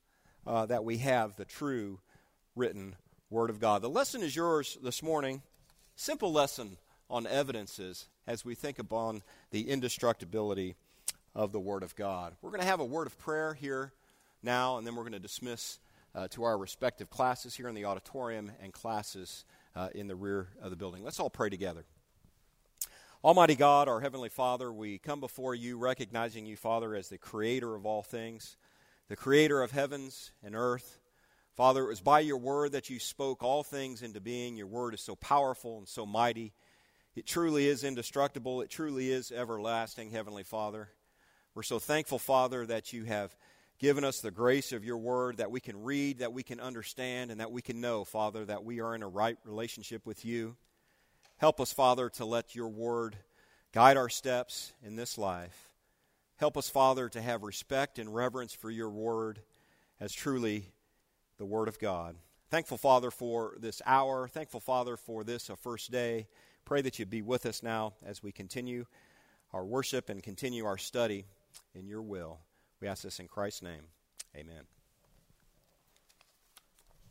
uh, 0.47 0.65
that 0.65 0.85
we 0.85 0.97
have 0.97 1.35
the 1.35 1.45
true 1.45 1.99
written 2.55 2.95
Word 3.29 3.49
of 3.49 3.59
God. 3.59 3.81
The 3.81 3.89
lesson 3.89 4.23
is 4.23 4.35
yours 4.35 4.77
this 4.81 5.03
morning. 5.03 5.41
Simple 5.95 6.31
lesson 6.31 6.77
on 7.09 7.27
evidences 7.27 8.07
as 8.25 8.45
we 8.45 8.55
think 8.55 8.79
upon 8.79 9.21
the 9.51 9.69
indestructibility 9.69 10.75
of 11.35 11.51
the 11.51 11.59
Word 11.59 11.83
of 11.83 11.93
God. 11.95 12.33
We're 12.41 12.51
going 12.51 12.61
to 12.61 12.67
have 12.67 12.79
a 12.79 12.85
word 12.85 13.05
of 13.05 13.19
prayer 13.19 13.53
here 13.53 13.91
now, 14.41 14.77
and 14.77 14.87
then 14.87 14.95
we're 14.95 15.03
going 15.03 15.11
to 15.11 15.19
dismiss 15.19 15.79
uh, 16.15 16.29
to 16.29 16.43
our 16.43 16.57
respective 16.57 17.09
classes 17.09 17.55
here 17.55 17.67
in 17.67 17.75
the 17.75 17.85
auditorium 17.85 18.49
and 18.63 18.71
classes 18.71 19.43
uh, 19.75 19.89
in 19.93 20.07
the 20.07 20.15
rear 20.15 20.47
of 20.61 20.69
the 20.69 20.77
building. 20.77 21.03
Let's 21.03 21.19
all 21.19 21.29
pray 21.29 21.49
together. 21.49 21.83
Almighty 23.25 23.55
God, 23.55 23.89
our 23.89 23.99
Heavenly 23.99 24.29
Father, 24.29 24.71
we 24.71 24.97
come 24.97 25.19
before 25.19 25.53
you 25.53 25.77
recognizing 25.77 26.45
you, 26.45 26.55
Father, 26.55 26.95
as 26.95 27.09
the 27.09 27.17
creator 27.17 27.75
of 27.75 27.85
all 27.85 28.01
things, 28.01 28.55
the 29.09 29.15
creator 29.15 29.61
of 29.61 29.71
heavens 29.71 30.31
and 30.43 30.55
earth. 30.55 30.99
Father, 31.55 31.83
it 31.83 31.89
was 31.89 31.99
by 31.99 32.21
your 32.21 32.37
word 32.37 32.71
that 32.71 32.89
you 32.89 32.99
spoke 32.99 33.43
all 33.43 33.63
things 33.63 34.03
into 34.03 34.21
being. 34.21 34.55
Your 34.55 34.67
word 34.67 34.93
is 34.93 35.01
so 35.01 35.15
powerful 35.15 35.79
and 35.79 35.87
so 35.87 36.05
mighty. 36.05 36.53
It 37.15 37.25
truly 37.25 37.67
is 37.67 37.83
indestructible. 37.83 38.61
It 38.61 38.69
truly 38.69 39.11
is 39.11 39.31
everlasting, 39.31 40.11
Heavenly 40.11 40.43
Father. 40.43 40.89
We're 41.55 41.63
so 41.63 41.79
thankful, 41.79 42.19
Father, 42.19 42.65
that 42.67 42.93
you 42.93 43.03
have 43.05 43.35
given 43.79 44.03
us 44.03 44.21
the 44.21 44.29
grace 44.29 44.71
of 44.71 44.85
your 44.85 44.97
word 44.97 45.37
that 45.37 45.51
we 45.51 45.59
can 45.59 45.83
read, 45.83 46.19
that 46.19 46.31
we 46.31 46.43
can 46.43 46.59
understand, 46.59 47.31
and 47.31 47.39
that 47.39 47.51
we 47.51 47.63
can 47.63 47.81
know, 47.81 48.03
Father, 48.03 48.45
that 48.45 48.63
we 48.63 48.79
are 48.79 48.93
in 48.93 49.01
a 49.01 49.07
right 49.07 49.37
relationship 49.43 50.05
with 50.05 50.23
you. 50.23 50.55
Help 51.37 51.59
us, 51.59 51.73
Father, 51.73 52.09
to 52.09 52.25
let 52.25 52.55
your 52.55 52.69
word 52.69 53.15
guide 53.73 53.97
our 53.97 54.09
steps 54.09 54.71
in 54.83 54.95
this 54.95 55.17
life. 55.17 55.68
Help 56.39 56.55
us, 56.55 56.69
Father, 56.69 57.09
to 57.09 57.21
have 57.21 57.43
respect 57.43 57.99
and 57.99 58.15
reverence 58.15 58.53
for 58.53 58.71
your 58.71 58.89
word 58.89 59.41
as 59.99 60.13
truly 60.13 60.71
the 61.37 61.45
word 61.45 61.67
of 61.67 61.77
God. 61.79 62.15
Thankful, 62.49 62.77
Father, 62.77 63.11
for 63.11 63.55
this 63.59 63.81
hour. 63.85 64.25
Thankful, 64.29 64.61
Father, 64.61 64.95
for 64.95 65.25
this, 65.25 65.49
a 65.49 65.57
first 65.57 65.91
day. 65.91 66.27
Pray 66.63 66.81
that 66.81 66.97
you 66.97 67.05
be 67.05 67.21
with 67.21 67.45
us 67.45 67.61
now 67.61 67.91
as 68.05 68.23
we 68.23 68.31
continue 68.31 68.85
our 69.51 69.65
worship 69.65 70.07
and 70.07 70.23
continue 70.23 70.65
our 70.65 70.77
study 70.77 71.25
in 71.75 71.87
your 71.89 72.01
will. 72.01 72.39
We 72.79 72.87
ask 72.87 73.03
this 73.03 73.19
in 73.19 73.27
Christ's 73.27 73.63
name. 73.63 73.83
Amen. 74.33 74.78